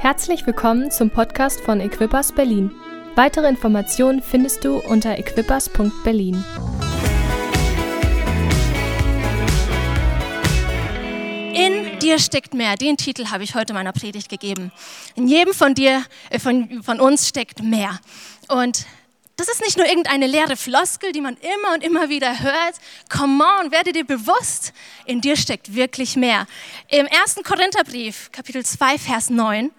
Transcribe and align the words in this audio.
Herzlich 0.00 0.46
willkommen 0.46 0.90
zum 0.90 1.10
Podcast 1.10 1.60
von 1.60 1.78
Equippers 1.78 2.32
Berlin. 2.32 2.70
Weitere 3.16 3.46
Informationen 3.46 4.22
findest 4.22 4.64
du 4.64 4.78
unter 4.78 5.18
equippers.berlin. 5.18 6.42
In 11.52 11.98
dir 11.98 12.18
steckt 12.18 12.54
mehr. 12.54 12.76
Den 12.76 12.96
Titel 12.96 13.26
habe 13.26 13.44
ich 13.44 13.54
heute 13.54 13.74
meiner 13.74 13.92
Predigt 13.92 14.30
gegeben. 14.30 14.72
In 15.16 15.28
jedem 15.28 15.52
von 15.52 15.74
dir, 15.74 16.02
äh, 16.30 16.38
von, 16.38 16.82
von 16.82 16.98
uns 16.98 17.28
steckt 17.28 17.62
mehr. 17.62 18.00
Und 18.48 18.86
das 19.40 19.48
ist 19.48 19.62
nicht 19.62 19.78
nur 19.78 19.86
irgendeine 19.86 20.26
leere 20.26 20.54
Floskel, 20.54 21.12
die 21.12 21.22
man 21.22 21.34
immer 21.38 21.72
und 21.72 21.82
immer 21.82 22.10
wieder 22.10 22.40
hört. 22.40 22.74
Come 23.08 23.42
on, 23.42 23.72
werde 23.72 23.92
dir 23.92 24.04
bewusst, 24.04 24.74
in 25.06 25.22
dir 25.22 25.34
steckt 25.34 25.74
wirklich 25.74 26.14
mehr. 26.14 26.46
Im 26.88 27.06
ersten 27.06 27.42
Korintherbrief, 27.42 28.30
Kapitel 28.32 28.66
2, 28.66 28.98
Vers 28.98 29.30
9, 29.30 29.70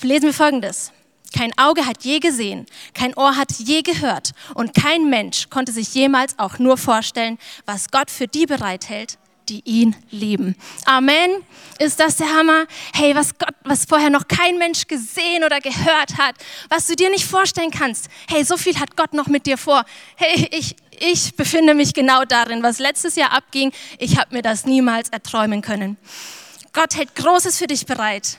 lesen 0.00 0.24
wir 0.24 0.32
folgendes. 0.32 0.90
Kein 1.36 1.52
Auge 1.58 1.84
hat 1.84 2.02
je 2.02 2.18
gesehen, 2.18 2.64
kein 2.94 3.14
Ohr 3.14 3.36
hat 3.36 3.52
je 3.58 3.82
gehört 3.82 4.30
und 4.54 4.72
kein 4.72 5.10
Mensch 5.10 5.50
konnte 5.50 5.72
sich 5.72 5.92
jemals 5.92 6.38
auch 6.38 6.58
nur 6.58 6.78
vorstellen, 6.78 7.36
was 7.66 7.90
Gott 7.90 8.10
für 8.10 8.26
die 8.26 8.46
bereithält, 8.46 9.18
die 9.48 9.62
ihn 9.64 9.96
lieben. 10.10 10.56
Amen. 10.84 11.30
Ist 11.78 12.00
das 12.00 12.16
der 12.16 12.28
Hammer? 12.28 12.66
Hey, 12.92 13.14
was 13.14 13.38
Gott, 13.38 13.54
was 13.64 13.84
vorher 13.84 14.10
noch 14.10 14.28
kein 14.28 14.58
Mensch 14.58 14.86
gesehen 14.86 15.44
oder 15.44 15.60
gehört 15.60 16.18
hat, 16.18 16.34
was 16.68 16.86
du 16.86 16.96
dir 16.96 17.10
nicht 17.10 17.24
vorstellen 17.24 17.70
kannst. 17.70 18.08
Hey, 18.28 18.44
so 18.44 18.56
viel 18.56 18.78
hat 18.78 18.96
Gott 18.96 19.14
noch 19.14 19.26
mit 19.26 19.46
dir 19.46 19.58
vor. 19.58 19.84
Hey, 20.16 20.48
ich, 20.50 20.76
ich 20.98 21.34
befinde 21.36 21.74
mich 21.74 21.94
genau 21.94 22.24
darin, 22.24 22.62
was 22.62 22.78
letztes 22.78 23.16
Jahr 23.16 23.32
abging. 23.32 23.72
Ich 23.98 24.18
habe 24.18 24.34
mir 24.34 24.42
das 24.42 24.66
niemals 24.66 25.08
erträumen 25.10 25.62
können. 25.62 25.96
Gott 26.72 26.96
hält 26.96 27.14
Großes 27.14 27.58
für 27.58 27.66
dich 27.66 27.86
bereit. 27.86 28.38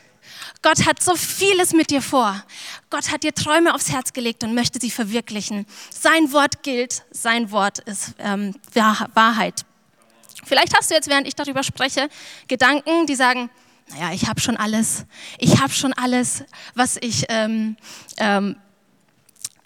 Gott 0.62 0.86
hat 0.86 1.02
so 1.02 1.16
vieles 1.16 1.74
mit 1.74 1.90
dir 1.90 2.02
vor. 2.02 2.44
Gott 2.90 3.12
hat 3.12 3.24
dir 3.24 3.34
Träume 3.34 3.74
aufs 3.74 3.92
Herz 3.92 4.12
gelegt 4.12 4.44
und 4.44 4.54
möchte 4.54 4.80
sie 4.80 4.92
verwirklichen. 4.92 5.66
Sein 5.90 6.34
Wort 6.34 6.64
gilt, 6.64 7.04
sein 7.12 7.52
Wort 7.52 7.80
ist 7.80 8.14
ähm, 8.20 8.54
Wahrheit. 8.74 9.66
Vielleicht 10.46 10.76
hast 10.78 10.90
du 10.90 10.96
jetzt, 10.96 11.10
während 11.10 11.28
ich 11.28 11.36
darüber 11.36 11.64
spreche, 11.64 12.10
Gedanken, 12.48 13.06
die 13.06 13.16
sagen, 13.16 13.50
naja, 13.92 14.14
ich 14.14 14.28
habe 14.28 14.40
schon 14.40 14.58
alles. 14.58 15.06
Ich 15.38 15.60
habe 15.60 15.74
schon 15.74 15.94
alles, 15.94 16.44
was 16.76 16.98
ich, 16.98 17.26
ähm, 17.30 17.76
ähm, 18.18 18.56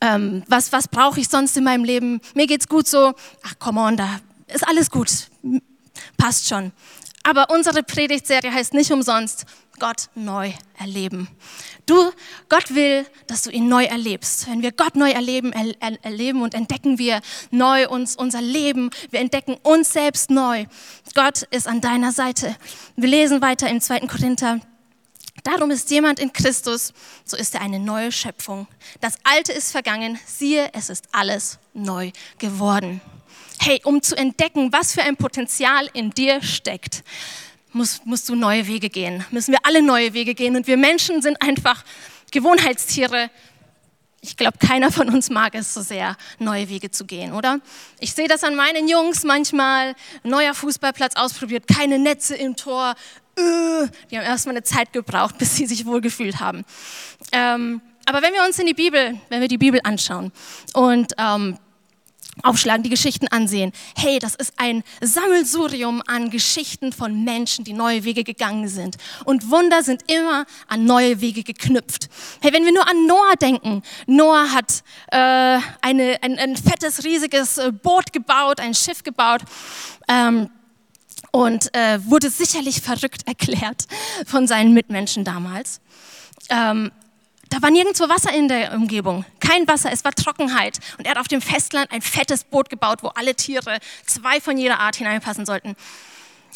ähm, 0.01 0.43
was, 0.47 0.71
was 0.71 0.87
brauche 0.87 1.19
ich 1.19 1.27
sonst 1.27 1.55
in 1.57 1.63
meinem 1.63 1.83
Leben? 1.83 2.21
Mir 2.33 2.47
geht's 2.47 2.67
gut 2.67 2.87
so. 2.87 3.13
Ach, 3.43 3.59
come 3.59 3.79
on, 3.81 3.97
da 3.97 4.19
ist 4.47 4.67
alles 4.67 4.89
gut. 4.89 5.29
Passt 6.17 6.47
schon. 6.47 6.71
Aber 7.23 7.49
unsere 7.49 7.83
Predigtserie 7.83 8.51
heißt 8.51 8.73
nicht 8.73 8.91
umsonst 8.91 9.45
Gott 9.83 10.07
neu 10.15 10.53
erleben. 10.79 11.27
Du, 11.85 12.13
Gott 12.47 12.73
will, 12.73 13.05
dass 13.27 13.41
du 13.41 13.49
ihn 13.49 13.67
neu 13.67 13.83
erlebst. 13.83 14.49
Wenn 14.49 14.61
wir 14.61 14.71
Gott 14.71 14.95
neu 14.95 15.11
erleben, 15.11 15.51
er, 15.51 15.75
er, 15.81 16.05
erleben 16.05 16.41
und 16.41 16.53
entdecken 16.53 16.99
wir 16.99 17.19
neu 17.51 17.89
uns, 17.89 18.15
unser 18.15 18.41
Leben. 18.41 18.91
Wir 19.11 19.19
entdecken 19.19 19.57
uns 19.61 19.91
selbst 19.91 20.29
neu. 20.29 20.67
Gott 21.15 21.41
ist 21.51 21.67
an 21.67 21.81
deiner 21.81 22.13
Seite. 22.13 22.55
Wir 22.95 23.09
lesen 23.09 23.41
weiter 23.41 23.69
im 23.69 23.81
2. 23.81 24.07
Korinther. 24.07 24.61
Darum 25.43 25.69
ist 25.69 25.91
jemand 25.91 26.21
in 26.21 26.31
Christus, 26.31 26.93
so 27.25 27.35
ist 27.35 27.53
er 27.53 27.59
eine 27.59 27.81
neue 27.81 28.13
Schöpfung. 28.13 28.67
Das 29.01 29.15
Alte 29.25 29.51
ist 29.51 29.73
vergangen, 29.73 30.17
siehe, 30.25 30.69
es 30.71 30.89
ist 30.89 31.09
alles 31.11 31.59
neu 31.73 32.13
geworden. 32.37 33.01
Hey, 33.59 33.81
um 33.83 34.01
zu 34.01 34.15
entdecken, 34.15 34.71
was 34.71 34.93
für 34.93 35.03
ein 35.03 35.17
Potenzial 35.17 35.89
in 35.91 36.11
dir 36.11 36.41
steckt, 36.41 37.03
musst, 37.73 38.05
musst 38.05 38.29
du 38.29 38.35
neue 38.35 38.67
Wege 38.67 38.89
gehen. 38.89 39.25
Müssen 39.31 39.51
wir 39.51 39.59
alle 39.63 39.81
neue 39.81 40.13
Wege 40.13 40.35
gehen. 40.35 40.55
Und 40.55 40.67
wir 40.67 40.77
Menschen 40.77 41.21
sind 41.21 41.41
einfach 41.41 41.83
Gewohnheitstiere. 42.31 43.29
Ich 44.21 44.37
glaube, 44.37 44.57
keiner 44.57 44.91
von 44.91 45.09
uns 45.09 45.29
mag 45.29 45.53
es 45.55 45.73
so 45.73 45.81
sehr, 45.81 46.15
neue 46.39 46.69
Wege 46.69 46.89
zu 46.89 47.05
gehen, 47.05 47.33
oder? 47.33 47.59
Ich 47.99 48.13
sehe 48.13 48.27
das 48.27 48.43
an 48.43 48.55
meinen 48.55 48.87
Jungs 48.87 49.23
manchmal. 49.23 49.95
Neuer 50.23 50.53
Fußballplatz 50.53 51.15
ausprobiert, 51.15 51.67
keine 51.67 51.99
Netze 51.99 52.35
im 52.35 52.55
Tor. 52.55 52.95
Äh, 53.35 53.41
die 54.09 54.17
haben 54.17 54.25
erstmal 54.25 54.55
eine 54.55 54.63
Zeit 54.63 54.93
gebraucht, 54.93 55.37
bis 55.39 55.55
sie 55.55 55.65
sich 55.65 55.85
wohlgefühlt 55.85 56.39
haben. 56.39 56.63
Ähm, 57.31 57.81
aber 58.05 58.21
wenn 58.21 58.33
wir 58.33 58.43
uns 58.43 58.59
in 58.59 58.65
die 58.65 58.73
Bibel, 58.73 59.17
wenn 59.29 59.41
wir 59.41 59.47
die 59.47 59.57
Bibel 59.57 59.79
anschauen 59.83 60.31
und 60.73 61.13
ähm, 61.17 61.57
aufschlagen, 62.41 62.83
die 62.83 62.89
Geschichten 62.89 63.27
ansehen. 63.27 63.71
Hey, 63.95 64.19
das 64.19 64.35
ist 64.35 64.53
ein 64.57 64.83
Sammelsurium 65.01 66.01
an 66.07 66.29
Geschichten 66.29 66.91
von 66.91 67.23
Menschen, 67.23 67.63
die 67.63 67.73
neue 67.73 68.03
Wege 68.03 68.23
gegangen 68.23 68.67
sind. 68.67 68.97
Und 69.25 69.49
Wunder 69.51 69.83
sind 69.83 70.09
immer 70.11 70.45
an 70.67 70.85
neue 70.85 71.21
Wege 71.21 71.43
geknüpft. 71.43 72.09
Hey, 72.41 72.51
wenn 72.53 72.65
wir 72.65 72.73
nur 72.73 72.89
an 72.89 73.05
Noah 73.05 73.35
denken. 73.39 73.83
Noah 74.07 74.51
hat 74.51 74.83
äh, 75.11 75.59
eine, 75.81 76.17
ein, 76.21 76.39
ein, 76.39 76.57
fettes, 76.57 77.03
riesiges 77.03 77.57
äh, 77.57 77.71
Boot 77.71 78.11
gebaut, 78.11 78.59
ein 78.59 78.73
Schiff 78.73 79.03
gebaut. 79.03 79.41
Ähm, 80.07 80.49
und 81.31 81.73
äh, 81.75 81.99
wurde 82.05 82.29
sicherlich 82.29 82.81
verrückt 82.81 83.27
erklärt 83.27 83.87
von 84.25 84.45
seinen 84.45 84.73
Mitmenschen 84.73 85.23
damals. 85.23 85.81
Ähm, 86.49 86.91
da 87.53 87.61
war 87.61 87.69
nirgendwo 87.69 88.09
Wasser 88.09 88.33
in 88.33 88.47
der 88.47 88.73
Umgebung. 88.73 89.25
Kein 89.39 89.67
Wasser, 89.67 89.91
es 89.91 90.03
war 90.03 90.11
Trockenheit. 90.11 90.79
Und 90.97 91.05
er 91.05 91.11
hat 91.11 91.19
auf 91.19 91.27
dem 91.27 91.39
Festland 91.39 91.91
ein 91.91 92.01
fettes 92.01 92.43
Boot 92.43 92.67
gebaut, 92.67 93.03
wo 93.03 93.09
alle 93.09 93.35
Tiere, 93.35 93.77
zwei 94.07 94.41
von 94.41 94.57
jeder 94.57 94.79
Art, 94.79 94.95
hineinpassen 94.95 95.45
sollten. 95.45 95.75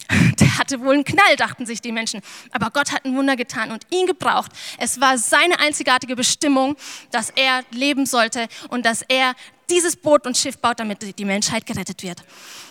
Der 0.40 0.58
hatte 0.58 0.80
wohl 0.82 0.96
einen 0.96 1.04
Knall, 1.04 1.36
dachten 1.36 1.68
sich 1.68 1.82
die 1.82 1.92
Menschen. 1.92 2.22
Aber 2.52 2.72
Gott 2.72 2.92
hat 2.92 3.06
ein 3.06 3.16
Wunder 3.16 3.36
getan 3.36 3.72
und 3.72 3.86
ihn 3.92 4.08
gebraucht. 4.08 4.52
Es 4.80 5.00
war 5.00 5.20
seine 5.20 5.60
einzigartige 5.60 6.16
Bestimmung, 6.16 6.76
dass 7.12 7.30
er 7.30 7.64
leben 7.70 8.08
sollte 8.08 8.48
und 8.70 8.84
dass 8.84 9.04
er 9.04 9.36
dieses 9.70 9.98
Boot 9.98 10.26
und 10.26 10.36
Schiff 10.36 10.58
baut, 10.58 10.80
damit 10.80 11.20
die 11.20 11.26
Menschheit 11.26 11.68
gerettet 11.68 12.02
wird. 12.02 12.24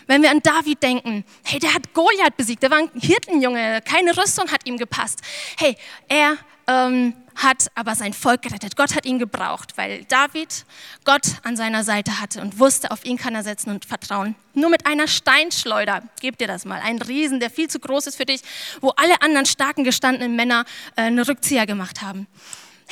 Wenn 0.09 0.23
wir 0.23 0.33
an 0.33 0.41
David 0.41 0.83
denken, 0.83 1.25
hey, 1.45 1.61
der 1.61 1.75
hat 1.75 1.95
Goliath 1.95 2.37
besiegt, 2.37 2.65
der 2.65 2.73
war 2.73 2.79
ein 2.79 2.91
Hirtenjunge, 2.95 3.83
keine 3.83 4.17
Rüstung 4.17 4.51
hat 4.51 4.67
ihm 4.67 4.79
gepasst. 4.79 5.21
Hey, 5.59 5.77
er 6.09 6.39
ähm, 6.67 7.15
hat 7.37 7.71
aber 7.75 7.95
sein 7.95 8.13
Volk 8.13 8.43
gerettet. 8.43 8.77
Gott 8.77 8.95
hat 8.95 9.05
ihn 9.05 9.19
gebraucht, 9.19 9.77
weil 9.77 10.05
David 10.05 10.65
Gott 11.05 11.23
an 11.43 11.57
seiner 11.57 11.85
Seite 11.85 12.21
hatte 12.21 12.41
und 12.41 12.59
wusste, 12.59 12.91
auf 12.91 13.05
ihn 13.05 13.19
kann 13.19 13.35
er 13.35 13.43
setzen 13.43 13.71
und 13.71 13.85
vertrauen. 13.85 14.35
Nur 14.55 14.71
mit 14.71 14.87
einer 14.87 15.07
Steinschleuder, 15.07 16.03
gebt 16.21 16.41
dir 16.41 16.47
das 16.47 16.65
mal, 16.65 16.81
ein 16.81 17.01
Riesen, 17.01 17.39
der 17.39 17.51
viel 17.51 17.69
zu 17.69 17.79
groß 17.79 18.07
ist 18.07 18.17
für 18.17 18.25
dich, 18.25 18.41
wo 18.81 18.91
alle 18.91 19.21
anderen 19.21 19.47
starken 19.47 19.85
gestandenen 19.85 20.35
Männer 20.35 20.65
äh, 20.97 21.03
einen 21.03 21.21
Rückzieher 21.21 21.67
gemacht 21.67 22.01
haben. 22.03 22.27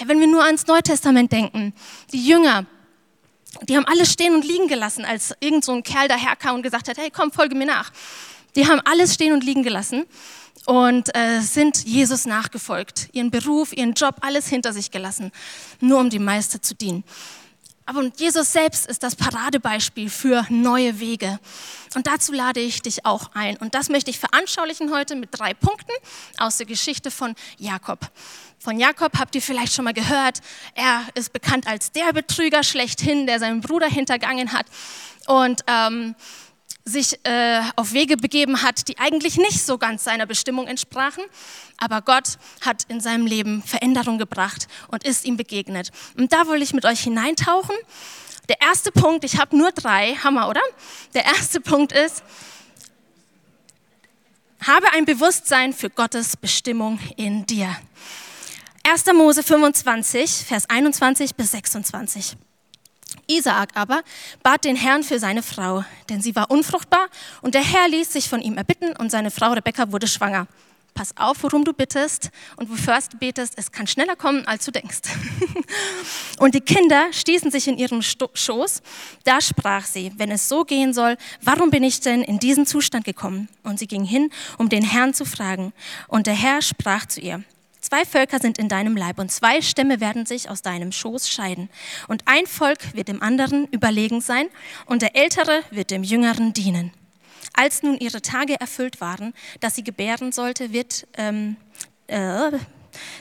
Wenn 0.04 0.20
wir 0.20 0.26
nur 0.26 0.44
ans 0.44 0.66
Neue 0.66 0.82
Testament 0.82 1.32
denken, 1.32 1.72
die 2.12 2.26
Jünger, 2.26 2.66
die 3.62 3.76
haben 3.76 3.86
alles 3.86 4.12
stehen 4.12 4.34
und 4.34 4.44
liegen 4.44 4.68
gelassen, 4.68 5.04
als 5.04 5.34
irgend 5.40 5.64
so 5.64 5.72
ein 5.72 5.84
Kerl 5.84 6.08
daherkam 6.08 6.56
und 6.56 6.62
gesagt 6.62 6.88
hat, 6.88 6.98
hey, 6.98 7.10
komm, 7.10 7.30
folge 7.30 7.54
mir 7.54 7.66
nach. 7.66 7.92
Die 8.56 8.66
haben 8.68 8.80
alles 8.84 9.14
stehen 9.14 9.32
und 9.32 9.44
liegen 9.44 9.62
gelassen 9.62 10.04
und 10.66 11.14
äh, 11.14 11.40
sind 11.40 11.84
Jesus 11.84 12.26
nachgefolgt. 12.26 13.08
Ihren 13.12 13.30
Beruf, 13.30 13.72
ihren 13.72 13.94
Job, 13.94 14.16
alles 14.20 14.48
hinter 14.48 14.72
sich 14.72 14.90
gelassen, 14.90 15.32
nur 15.80 16.00
um 16.00 16.10
dem 16.10 16.24
Meister 16.24 16.62
zu 16.62 16.74
dienen. 16.74 17.04
Aber 17.86 18.02
Jesus 18.16 18.50
selbst 18.50 18.86
ist 18.86 19.02
das 19.02 19.14
Paradebeispiel 19.14 20.08
für 20.08 20.46
neue 20.48 21.00
Wege. 21.00 21.38
Und 21.94 22.06
dazu 22.06 22.32
lade 22.32 22.60
ich 22.60 22.80
dich 22.80 23.04
auch 23.04 23.32
ein. 23.34 23.58
Und 23.58 23.74
das 23.74 23.90
möchte 23.90 24.10
ich 24.10 24.18
veranschaulichen 24.18 24.90
heute 24.90 25.16
mit 25.16 25.28
drei 25.32 25.52
Punkten 25.52 25.92
aus 26.38 26.56
der 26.56 26.66
Geschichte 26.66 27.10
von 27.10 27.34
Jakob. 27.58 28.10
Von 28.58 28.80
Jakob 28.80 29.18
habt 29.18 29.34
ihr 29.34 29.42
vielleicht 29.42 29.74
schon 29.74 29.84
mal 29.84 29.92
gehört. 29.92 30.40
Er 30.74 31.02
ist 31.14 31.34
bekannt 31.34 31.66
als 31.66 31.92
der 31.92 32.14
Betrüger 32.14 32.62
schlechthin, 32.62 33.26
der 33.26 33.38
seinen 33.38 33.60
Bruder 33.60 33.86
hintergangen 33.86 34.54
hat. 34.54 34.64
Und 35.26 35.62
ähm, 35.66 36.14
sich 36.84 37.18
äh, 37.24 37.62
auf 37.76 37.92
Wege 37.92 38.16
begeben 38.16 38.62
hat, 38.62 38.88
die 38.88 38.98
eigentlich 38.98 39.38
nicht 39.38 39.64
so 39.64 39.78
ganz 39.78 40.04
seiner 40.04 40.26
Bestimmung 40.26 40.66
entsprachen. 40.66 41.24
Aber 41.78 42.02
Gott 42.02 42.38
hat 42.60 42.84
in 42.88 43.00
seinem 43.00 43.26
Leben 43.26 43.62
Veränderung 43.62 44.18
gebracht 44.18 44.68
und 44.88 45.04
ist 45.04 45.24
ihm 45.24 45.36
begegnet. 45.36 45.90
Und 46.16 46.32
da 46.32 46.46
will 46.48 46.60
ich 46.60 46.74
mit 46.74 46.84
euch 46.84 47.00
hineintauchen. 47.00 47.74
Der 48.48 48.60
erste 48.60 48.92
Punkt, 48.92 49.24
ich 49.24 49.38
habe 49.40 49.56
nur 49.56 49.72
drei, 49.72 50.14
Hammer, 50.16 50.48
oder? 50.48 50.60
Der 51.14 51.24
erste 51.24 51.60
Punkt 51.60 51.92
ist, 51.92 52.22
habe 54.60 54.92
ein 54.92 55.06
Bewusstsein 55.06 55.72
für 55.72 55.88
Gottes 55.88 56.36
Bestimmung 56.36 56.98
in 57.16 57.46
dir. 57.46 57.74
1. 58.82 59.06
Mose 59.14 59.42
25, 59.42 60.30
Vers 60.30 60.68
21 60.68 61.34
bis 61.34 61.52
26. 61.52 62.36
Isaak 63.26 63.70
aber 63.74 64.02
bat 64.42 64.64
den 64.64 64.76
Herrn 64.76 65.02
für 65.02 65.18
seine 65.18 65.42
Frau, 65.42 65.84
denn 66.08 66.20
sie 66.20 66.36
war 66.36 66.50
unfruchtbar 66.50 67.08
und 67.42 67.54
der 67.54 67.62
Herr 67.62 67.88
ließ 67.88 68.12
sich 68.12 68.28
von 68.28 68.40
ihm 68.40 68.56
erbitten 68.56 68.94
und 68.96 69.10
seine 69.10 69.30
Frau 69.30 69.52
Rebekka 69.52 69.92
wurde 69.92 70.06
schwanger. 70.06 70.46
Pass 70.94 71.16
auf, 71.16 71.42
worum 71.42 71.64
du 71.64 71.72
bittest 71.72 72.30
und 72.56 72.70
wofür 72.70 73.00
du 73.10 73.18
betest, 73.18 73.54
es 73.56 73.72
kann 73.72 73.88
schneller 73.88 74.14
kommen, 74.14 74.46
als 74.46 74.64
du 74.64 74.70
denkst. 74.70 75.00
und 76.38 76.54
die 76.54 76.60
Kinder 76.60 77.12
stießen 77.12 77.50
sich 77.50 77.66
in 77.66 77.78
ihrem 77.78 78.00
Schoß. 78.00 78.80
Da 79.24 79.40
sprach 79.40 79.84
sie, 79.86 80.12
wenn 80.18 80.30
es 80.30 80.48
so 80.48 80.64
gehen 80.64 80.94
soll, 80.94 81.16
warum 81.42 81.70
bin 81.70 81.82
ich 81.82 81.98
denn 81.98 82.22
in 82.22 82.38
diesen 82.38 82.64
Zustand 82.64 83.04
gekommen? 83.04 83.48
Und 83.64 83.80
sie 83.80 83.88
ging 83.88 84.04
hin, 84.04 84.30
um 84.56 84.68
den 84.68 84.84
Herrn 84.84 85.14
zu 85.14 85.24
fragen. 85.24 85.72
Und 86.06 86.28
der 86.28 86.34
Herr 86.34 86.62
sprach 86.62 87.06
zu 87.06 87.20
ihr, 87.20 87.42
Zwei 87.94 88.04
Völker 88.06 88.40
sind 88.40 88.58
in 88.58 88.68
deinem 88.68 88.96
Leib 88.96 89.20
und 89.20 89.30
zwei 89.30 89.62
Stämme 89.62 90.00
werden 90.00 90.26
sich 90.26 90.50
aus 90.50 90.62
deinem 90.62 90.90
Schoß 90.90 91.28
scheiden. 91.28 91.70
Und 92.08 92.24
ein 92.26 92.44
Volk 92.46 92.92
wird 92.96 93.06
dem 93.06 93.22
anderen 93.22 93.68
überlegen 93.68 94.20
sein 94.20 94.48
und 94.86 95.00
der 95.00 95.14
Ältere 95.14 95.62
wird 95.70 95.92
dem 95.92 96.02
Jüngeren 96.02 96.52
dienen. 96.52 96.90
Als 97.52 97.84
nun 97.84 97.96
ihre 97.96 98.20
Tage 98.20 98.58
erfüllt 98.58 99.00
waren, 99.00 99.32
dass 99.60 99.76
sie 99.76 99.84
gebären 99.84 100.32
sollte, 100.32 100.72
wird, 100.72 101.06
ähm, 101.16 101.54
äh, 102.08 102.50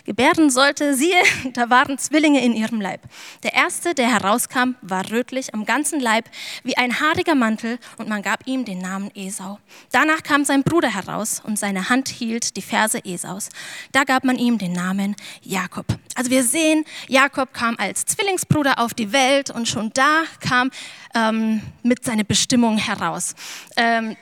gebärden 0.05 0.49
sollte, 0.49 0.95
siehe, 0.95 1.21
da 1.53 1.69
waren 1.69 1.97
Zwillinge 1.97 2.43
in 2.43 2.53
ihrem 2.53 2.81
Leib. 2.81 3.01
Der 3.43 3.53
erste, 3.53 3.93
der 3.93 4.11
herauskam, 4.11 4.75
war 4.81 5.09
rötlich 5.11 5.53
am 5.53 5.65
ganzen 5.65 5.99
Leib 5.99 6.25
wie 6.63 6.77
ein 6.77 6.99
haariger 6.99 7.35
Mantel 7.35 7.79
und 7.97 8.09
man 8.09 8.21
gab 8.21 8.47
ihm 8.47 8.65
den 8.65 8.79
Namen 8.79 9.11
Esau. 9.15 9.59
Danach 9.91 10.23
kam 10.23 10.45
sein 10.45 10.63
Bruder 10.63 10.93
heraus 10.93 11.41
und 11.43 11.57
seine 11.57 11.89
Hand 11.89 12.09
hielt 12.09 12.55
die 12.57 12.61
Ferse 12.61 13.03
Esaus. 13.03 13.49
Da 13.91 14.03
gab 14.03 14.23
man 14.23 14.37
ihm 14.37 14.57
den 14.57 14.73
Namen 14.73 15.15
Jakob. 15.41 15.85
Also 16.15 16.29
wir 16.29 16.43
sehen, 16.43 16.85
Jakob 17.07 17.53
kam 17.53 17.75
als 17.77 18.05
Zwillingsbruder 18.05 18.79
auf 18.79 18.93
die 18.93 19.11
Welt 19.11 19.49
und 19.49 19.67
schon 19.67 19.91
da 19.93 20.23
kam 20.39 20.71
ähm, 21.15 21.61
mit 21.81 22.03
seiner 22.03 22.23
Bestimmung 22.23 22.77
heraus. 22.77 23.35
Ähm, 23.75 24.15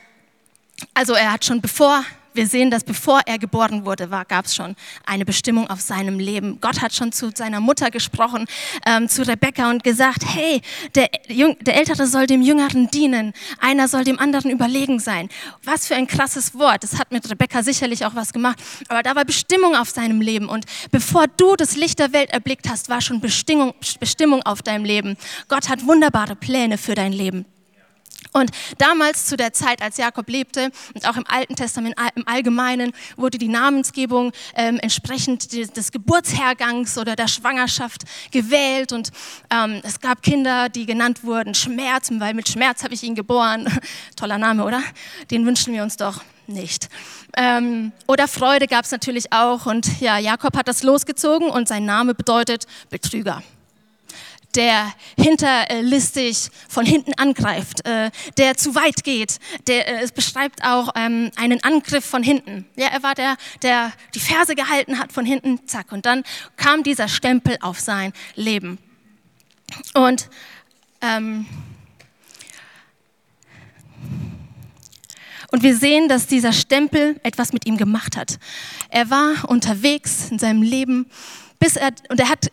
also 0.94 1.14
er 1.14 1.32
hat 1.32 1.44
schon 1.44 1.60
bevor 1.60 2.04
wir 2.34 2.46
sehen, 2.46 2.70
dass 2.70 2.84
bevor 2.84 3.20
er 3.26 3.38
geboren 3.38 3.84
wurde, 3.84 4.08
gab 4.28 4.46
es 4.46 4.54
schon 4.54 4.76
eine 5.06 5.24
Bestimmung 5.24 5.68
auf 5.68 5.80
seinem 5.80 6.18
Leben. 6.18 6.58
Gott 6.60 6.80
hat 6.80 6.94
schon 6.94 7.12
zu 7.12 7.30
seiner 7.34 7.60
Mutter 7.60 7.90
gesprochen, 7.90 8.46
ähm, 8.86 9.08
zu 9.08 9.26
Rebekka 9.26 9.70
und 9.70 9.84
gesagt, 9.84 10.24
hey, 10.26 10.60
der, 10.94 11.08
der 11.28 11.76
Ältere 11.76 12.06
soll 12.06 12.26
dem 12.26 12.42
Jüngeren 12.42 12.90
dienen, 12.90 13.32
einer 13.60 13.88
soll 13.88 14.04
dem 14.04 14.18
anderen 14.18 14.50
überlegen 14.50 14.98
sein. 14.98 15.28
Was 15.64 15.86
für 15.86 15.94
ein 15.94 16.06
krasses 16.06 16.54
Wort. 16.54 16.82
Das 16.82 16.98
hat 16.98 17.12
mit 17.12 17.28
Rebekka 17.30 17.62
sicherlich 17.62 18.04
auch 18.04 18.14
was 18.14 18.32
gemacht, 18.32 18.58
aber 18.88 19.02
da 19.02 19.14
war 19.14 19.24
Bestimmung 19.24 19.76
auf 19.76 19.90
seinem 19.90 20.20
Leben. 20.20 20.48
Und 20.48 20.64
bevor 20.90 21.26
du 21.26 21.56
das 21.56 21.76
Licht 21.76 21.98
der 21.98 22.12
Welt 22.12 22.30
erblickt 22.30 22.68
hast, 22.68 22.88
war 22.88 23.00
schon 23.00 23.20
Bestimmung, 23.20 23.74
Bestimmung 24.00 24.42
auf 24.42 24.62
deinem 24.62 24.84
Leben. 24.84 25.16
Gott 25.48 25.68
hat 25.68 25.86
wunderbare 25.86 26.36
Pläne 26.36 26.78
für 26.78 26.94
dein 26.94 27.12
Leben. 27.12 27.44
Und 28.32 28.50
damals 28.78 29.26
zu 29.26 29.36
der 29.36 29.52
Zeit, 29.52 29.82
als 29.82 29.98
Jakob 29.98 30.28
lebte 30.28 30.70
und 30.94 31.06
auch 31.08 31.16
im 31.16 31.26
Alten 31.26 31.54
Testament 31.54 31.96
im 32.14 32.26
Allgemeinen, 32.26 32.92
wurde 33.16 33.38
die 33.38 33.48
Namensgebung 33.48 34.32
ähm, 34.54 34.78
entsprechend 34.80 35.52
des 35.52 35.92
Geburtshergangs 35.92 36.96
oder 36.96 37.14
der 37.14 37.28
Schwangerschaft 37.28 38.02
gewählt. 38.30 38.92
Und 38.92 39.10
ähm, 39.50 39.80
es 39.84 40.00
gab 40.00 40.22
Kinder, 40.22 40.68
die 40.68 40.86
genannt 40.86 41.24
wurden 41.24 41.54
Schmerz, 41.54 42.10
weil 42.12 42.34
mit 42.34 42.48
Schmerz 42.48 42.82
habe 42.84 42.94
ich 42.94 43.02
ihn 43.02 43.14
geboren. 43.14 43.68
Toller 44.16 44.38
Name, 44.38 44.64
oder? 44.64 44.82
Den 45.30 45.44
wünschen 45.46 45.74
wir 45.74 45.82
uns 45.82 45.96
doch 45.96 46.22
nicht. 46.46 46.88
Ähm, 47.36 47.92
oder 48.06 48.28
Freude 48.28 48.66
gab 48.66 48.84
es 48.84 48.90
natürlich 48.90 49.32
auch. 49.32 49.66
Und 49.66 50.00
ja, 50.00 50.18
Jakob 50.18 50.56
hat 50.56 50.68
das 50.68 50.82
losgezogen 50.82 51.48
und 51.48 51.68
sein 51.68 51.84
Name 51.84 52.14
bedeutet 52.14 52.66
Betrüger 52.90 53.42
der 54.54 54.92
hinterlistig 55.18 56.50
von 56.68 56.86
hinten 56.86 57.14
angreift, 57.14 57.84
äh, 57.86 58.10
der 58.36 58.56
zu 58.56 58.74
weit 58.74 59.04
geht. 59.04 59.38
Der, 59.66 59.88
äh, 59.88 60.02
es 60.02 60.12
beschreibt 60.12 60.64
auch 60.64 60.90
ähm, 60.94 61.30
einen 61.36 61.62
Angriff 61.62 62.04
von 62.04 62.22
hinten. 62.22 62.66
Ja, 62.76 62.88
er 62.88 63.02
war 63.02 63.14
der, 63.14 63.36
der 63.62 63.92
die 64.14 64.20
Ferse 64.20 64.54
gehalten 64.54 64.98
hat 64.98 65.12
von 65.12 65.24
hinten, 65.24 65.66
zack. 65.66 65.92
Und 65.92 66.06
dann 66.06 66.24
kam 66.56 66.82
dieser 66.82 67.08
Stempel 67.08 67.56
auf 67.60 67.80
sein 67.80 68.12
Leben. 68.34 68.78
Und 69.94 70.28
ähm, 71.00 71.46
Und 75.52 75.62
wir 75.62 75.76
sehen, 75.76 76.08
dass 76.08 76.26
dieser 76.26 76.54
Stempel 76.54 77.20
etwas 77.22 77.52
mit 77.52 77.66
ihm 77.66 77.76
gemacht 77.76 78.16
hat. 78.16 78.38
Er 78.88 79.10
war 79.10 79.50
unterwegs 79.50 80.30
in 80.30 80.38
seinem 80.38 80.62
Leben, 80.62 81.10
bis 81.60 81.76
er, 81.76 81.90
und 82.08 82.18
er 82.18 82.30
hat 82.30 82.50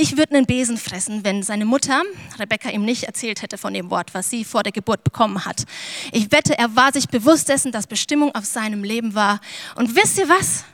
ich 0.00 0.16
würde 0.16 0.36
einen 0.36 0.46
Besen 0.46 0.78
fressen, 0.78 1.24
wenn 1.24 1.42
seine 1.42 1.64
Mutter, 1.64 2.02
Rebecca, 2.38 2.70
ihm 2.70 2.84
nicht 2.84 3.02
erzählt 3.02 3.42
hätte 3.42 3.58
von 3.58 3.74
dem 3.74 3.90
Wort, 3.90 4.14
was 4.14 4.30
sie 4.30 4.44
vor 4.44 4.62
der 4.62 4.70
Geburt 4.70 5.02
bekommen 5.02 5.44
hat. 5.44 5.64
Ich 6.12 6.30
wette, 6.30 6.56
er 6.56 6.76
war 6.76 6.92
sich 6.92 7.08
bewusst 7.08 7.48
dessen, 7.48 7.72
dass 7.72 7.88
Bestimmung 7.88 8.32
auf 8.32 8.44
seinem 8.44 8.84
Leben 8.84 9.16
war. 9.16 9.40
Und 9.74 9.96
wisst 9.96 10.16
ihr 10.18 10.28
was? 10.28 10.64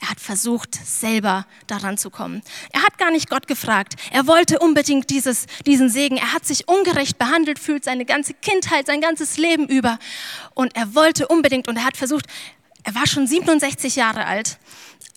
Er 0.00 0.10
hat 0.10 0.18
versucht, 0.18 0.74
selber 0.74 1.46
daran 1.68 1.96
zu 1.96 2.10
kommen. 2.10 2.42
Er 2.72 2.82
hat 2.82 2.98
gar 2.98 3.12
nicht 3.12 3.30
Gott 3.30 3.46
gefragt. 3.46 3.94
Er 4.10 4.26
wollte 4.26 4.58
unbedingt 4.58 5.08
dieses, 5.08 5.46
diesen 5.66 5.88
Segen. 5.88 6.16
Er 6.16 6.32
hat 6.32 6.44
sich 6.44 6.66
ungerecht 6.66 7.16
behandelt, 7.16 7.60
fühlt 7.60 7.84
seine 7.84 8.04
ganze 8.04 8.34
Kindheit, 8.34 8.86
sein 8.88 9.00
ganzes 9.00 9.38
Leben 9.38 9.68
über. 9.68 10.00
Und 10.52 10.74
er 10.74 10.96
wollte 10.96 11.28
unbedingt 11.28 11.68
und 11.68 11.76
er 11.76 11.84
hat 11.84 11.96
versucht, 11.96 12.26
er 12.82 12.94
war 12.96 13.06
schon 13.06 13.26
67 13.26 13.96
Jahre 13.96 14.26
alt 14.26 14.58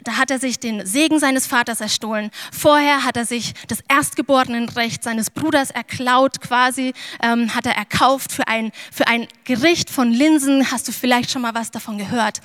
da 0.04 0.18
hat 0.18 0.30
er 0.30 0.40
sich 0.40 0.60
den 0.60 0.86
Segen 0.86 1.20
seines 1.20 1.48
Vaters 1.48 1.82
erstohlen. 1.82 2.30
Vorher 2.52 3.04
hat 3.04 3.18
er 3.18 3.26
sich 3.26 3.54
das 3.68 3.80
Erstgeborenenrecht 3.88 5.04
seines 5.04 5.32
Bruders 5.32 5.72
erklaut, 5.72 6.40
quasi 6.40 6.94
ähm, 7.22 7.56
hat 7.56 7.66
er 7.66 7.76
erkauft 7.76 8.32
für 8.32 8.48
ein, 8.48 8.72
für 8.92 9.08
ein 9.08 9.28
Gericht 9.44 9.90
von 9.90 10.12
Linsen. 10.12 10.72
Hast 10.72 10.88
du 10.88 10.92
vielleicht 10.92 11.32
schon 11.32 11.42
mal 11.42 11.56
was 11.56 11.72
davon 11.72 11.98
gehört? 11.98 12.42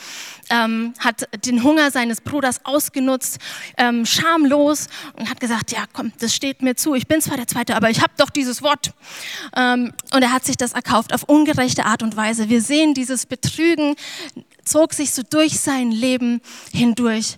Ähm, 0.49 0.95
hat 0.99 1.29
den 1.45 1.63
Hunger 1.63 1.91
seines 1.91 2.23
Bruders 2.23 2.65
ausgenutzt, 2.65 3.39
ähm, 3.77 4.07
schamlos 4.07 4.87
und 5.19 5.29
hat 5.29 5.39
gesagt, 5.39 5.73
ja 5.73 5.85
komm, 5.93 6.13
das 6.21 6.35
steht 6.35 6.63
mir 6.63 6.75
zu. 6.75 6.95
Ich 6.95 7.07
bin 7.07 7.21
zwar 7.21 7.37
der 7.37 7.47
Zweite, 7.47 7.77
aber 7.77 7.91
ich 7.91 8.01
habe 8.01 8.15
doch 8.17 8.31
dieses 8.31 8.63
Wort. 8.63 8.93
Ähm, 9.55 9.93
und 10.15 10.23
er 10.23 10.33
hat 10.33 10.47
sich 10.47 10.57
das 10.57 10.73
erkauft 10.73 11.13
auf 11.13 11.25
ungerechte 11.25 11.85
Art 11.85 12.03
und 12.03 12.17
Weise. 12.17 12.49
Wir 12.49 12.63
sehen 12.63 12.95
dieses 12.95 13.27
Betrügen 13.27 13.95
zog 14.65 14.95
sich 14.95 15.13
so 15.13 15.23
durch 15.23 15.61
sein 15.61 15.91
Leben 15.91 16.41
hindurch. 16.73 17.37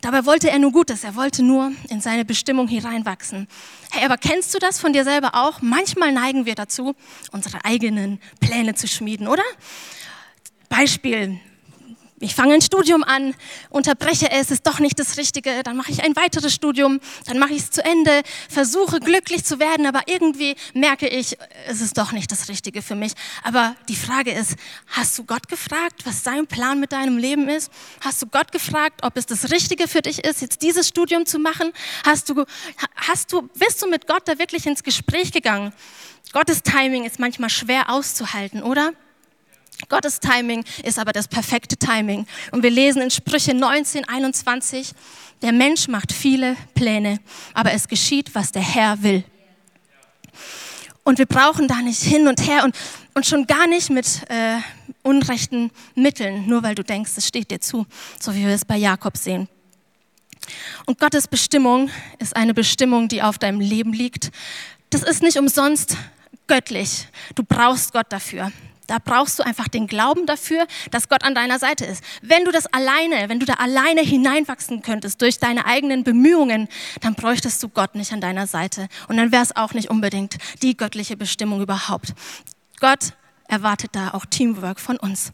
Dabei 0.00 0.24
wollte 0.26 0.48
er 0.48 0.60
nur 0.60 0.70
Gutes, 0.70 1.02
er 1.02 1.16
wollte 1.16 1.42
nur 1.42 1.72
in 1.88 2.00
seine 2.00 2.24
Bestimmung 2.24 2.68
hineinwachsen. 2.68 3.48
Hey, 3.90 4.04
aber 4.04 4.16
kennst 4.16 4.54
du 4.54 4.58
das 4.58 4.78
von 4.78 4.92
dir 4.92 5.02
selber 5.02 5.34
auch? 5.34 5.60
Manchmal 5.60 6.12
neigen 6.12 6.46
wir 6.46 6.54
dazu, 6.54 6.94
unsere 7.32 7.64
eigenen 7.64 8.20
Pläne 8.38 8.74
zu 8.74 8.86
schmieden, 8.86 9.26
oder? 9.26 9.42
Beispiel, 10.68 11.40
ich 12.20 12.34
fange 12.34 12.54
ein 12.54 12.60
Studium 12.60 13.04
an, 13.04 13.34
unterbreche 13.70 14.30
es, 14.30 14.50
ist 14.50 14.66
doch 14.66 14.78
nicht 14.78 14.98
das 14.98 15.16
Richtige, 15.16 15.62
dann 15.62 15.76
mache 15.76 15.92
ich 15.92 16.02
ein 16.02 16.16
weiteres 16.16 16.52
Studium, 16.52 17.00
dann 17.26 17.38
mache 17.38 17.52
ich 17.52 17.62
es 17.62 17.70
zu 17.70 17.84
Ende, 17.84 18.22
versuche 18.48 19.00
glücklich 19.00 19.44
zu 19.44 19.58
werden, 19.60 19.86
aber 19.86 20.02
irgendwie 20.06 20.56
merke 20.74 21.08
ich, 21.08 21.36
es 21.66 21.80
ist 21.80 21.96
doch 21.98 22.12
nicht 22.12 22.30
das 22.32 22.48
Richtige 22.48 22.82
für 22.82 22.94
mich. 22.94 23.12
Aber 23.42 23.76
die 23.88 23.96
Frage 23.96 24.32
ist, 24.32 24.56
hast 24.88 25.16
du 25.18 25.24
Gott 25.24 25.48
gefragt, 25.48 26.04
was 26.04 26.24
sein 26.24 26.46
Plan 26.46 26.80
mit 26.80 26.92
deinem 26.92 27.18
Leben 27.18 27.48
ist? 27.48 27.70
Hast 28.00 28.22
du 28.22 28.26
Gott 28.26 28.52
gefragt, 28.52 29.00
ob 29.02 29.16
es 29.16 29.26
das 29.26 29.50
Richtige 29.50 29.88
für 29.88 30.02
dich 30.02 30.24
ist, 30.24 30.42
jetzt 30.42 30.62
dieses 30.62 30.88
Studium 30.88 31.26
zu 31.26 31.38
machen? 31.38 31.72
Hast 32.04 32.28
du, 32.28 32.44
hast 32.96 33.32
du, 33.32 33.42
bist 33.54 33.82
du 33.82 33.88
mit 33.88 34.06
Gott 34.06 34.26
da 34.26 34.38
wirklich 34.38 34.66
ins 34.66 34.82
Gespräch 34.82 35.32
gegangen? 35.32 35.72
Gottes 36.32 36.62
Timing 36.62 37.04
ist 37.04 37.18
manchmal 37.18 37.48
schwer 37.48 37.90
auszuhalten, 37.90 38.62
oder? 38.62 38.92
Gottes 39.88 40.18
Timing 40.20 40.64
ist 40.82 40.98
aber 40.98 41.12
das 41.12 41.28
perfekte 41.28 41.76
Timing. 41.76 42.26
Und 42.50 42.62
wir 42.62 42.70
lesen 42.70 43.00
in 43.00 43.10
Sprüche 43.10 43.54
19, 43.54 44.08
21, 44.08 44.92
der 45.40 45.52
Mensch 45.52 45.86
macht 45.88 46.12
viele 46.12 46.56
Pläne, 46.74 47.20
aber 47.54 47.72
es 47.72 47.86
geschieht, 47.86 48.34
was 48.34 48.50
der 48.50 48.62
Herr 48.62 49.02
will. 49.02 49.24
Und 51.04 51.18
wir 51.18 51.26
brauchen 51.26 51.68
da 51.68 51.76
nicht 51.76 52.02
hin 52.02 52.28
und 52.28 52.46
her 52.46 52.64
und, 52.64 52.76
und 53.14 53.24
schon 53.24 53.46
gar 53.46 53.66
nicht 53.66 53.88
mit 53.88 54.28
äh, 54.28 54.58
unrechten 55.02 55.70
Mitteln, 55.94 56.46
nur 56.46 56.62
weil 56.62 56.74
du 56.74 56.82
denkst, 56.82 57.12
es 57.16 57.26
steht 57.26 57.50
dir 57.50 57.60
zu, 57.60 57.86
so 58.20 58.34
wie 58.34 58.44
wir 58.44 58.54
es 58.54 58.64
bei 58.64 58.76
Jakob 58.76 59.16
sehen. 59.16 59.48
Und 60.86 60.98
Gottes 60.98 61.28
Bestimmung 61.28 61.90
ist 62.18 62.36
eine 62.36 62.52
Bestimmung, 62.52 63.08
die 63.08 63.22
auf 63.22 63.38
deinem 63.38 63.60
Leben 63.60 63.92
liegt. 63.92 64.30
Das 64.90 65.02
ist 65.02 65.22
nicht 65.22 65.38
umsonst 65.38 65.96
göttlich. 66.46 67.06
Du 67.34 67.42
brauchst 67.42 67.92
Gott 67.92 68.06
dafür. 68.10 68.52
Da 68.88 68.96
brauchst 68.98 69.38
du 69.38 69.44
einfach 69.44 69.68
den 69.68 69.86
Glauben 69.86 70.24
dafür, 70.24 70.66
dass 70.90 71.10
Gott 71.10 71.22
an 71.22 71.34
deiner 71.34 71.58
Seite 71.58 71.84
ist. 71.84 72.02
Wenn 72.22 72.46
du 72.46 72.50
das 72.50 72.66
alleine, 72.66 73.28
wenn 73.28 73.38
du 73.38 73.44
da 73.44 73.54
alleine 73.54 74.00
hineinwachsen 74.00 74.80
könntest 74.80 75.20
durch 75.20 75.38
deine 75.38 75.66
eigenen 75.66 76.04
Bemühungen, 76.04 76.68
dann 77.02 77.14
bräuchtest 77.14 77.62
du 77.62 77.68
Gott 77.68 77.94
nicht 77.94 78.12
an 78.14 78.22
deiner 78.22 78.46
Seite. 78.46 78.88
Und 79.06 79.18
dann 79.18 79.30
wäre 79.30 79.42
es 79.42 79.54
auch 79.54 79.74
nicht 79.74 79.90
unbedingt 79.90 80.38
die 80.62 80.74
göttliche 80.74 81.18
Bestimmung 81.18 81.60
überhaupt. 81.60 82.14
Gott 82.80 83.12
erwartet 83.46 83.90
da 83.92 84.14
auch 84.14 84.24
Teamwork 84.24 84.80
von 84.80 84.96
uns. 84.96 85.32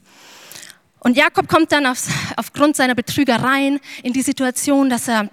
Und 0.99 1.17
Jakob 1.17 1.47
kommt 1.47 1.71
dann 1.71 1.87
aufs, 1.87 2.09
aufgrund 2.37 2.75
seiner 2.75 2.97
Betrügereien 2.97 3.79
in 4.03 4.13
die 4.13 4.23
Situation, 4.23 4.91
dass 4.91 5.07
er 5.07 5.31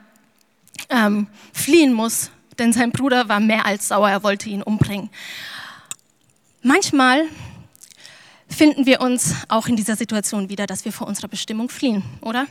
ähm, 0.90 1.26
fliehen 1.54 1.92
muss, 1.92 2.30
denn 2.60 2.72
sein 2.72 2.92
Bruder 2.92 3.30
war 3.30 3.40
mehr 3.40 3.66
als 3.66 3.88
sauer, 3.88 4.12
er 4.12 4.22
wollte 4.22 4.48
ihn 4.48 4.62
umbringen. 4.62 5.10
Manchmal 6.62 7.26
finden 8.52 8.86
wir 8.86 9.02
uns 9.02 9.34
auch 9.48 9.68
in 9.68 9.76
dieser 9.76 9.96
Situation 9.96 10.50
wieder, 10.50 10.68
dass 10.68 10.86
wir 10.86 10.92
vor 10.92 11.08
unserer 11.08 11.28
Bestimmung 11.28 11.70
fliehen, 11.70 12.04
oder? 12.22 12.48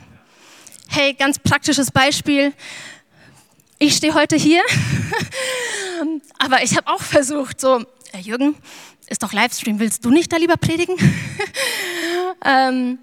Hey, 0.88 1.14
ganz 1.14 1.38
praktisches 1.38 1.90
Beispiel. 1.90 2.52
Ich 3.78 3.96
stehe 3.96 4.14
heute 4.14 4.36
hier, 4.36 4.62
aber 6.38 6.62
ich 6.62 6.76
habe 6.76 6.88
auch 6.88 7.00
versucht, 7.00 7.60
so, 7.60 7.84
äh, 8.12 8.18
Jürgen, 8.20 8.56
ist 9.08 9.22
doch 9.22 9.32
Livestream, 9.32 9.78
willst 9.78 10.04
du 10.04 10.10
nicht 10.10 10.32
da 10.32 10.36
lieber 10.36 10.56
predigen? 10.56 10.96
ähm, 12.44 12.98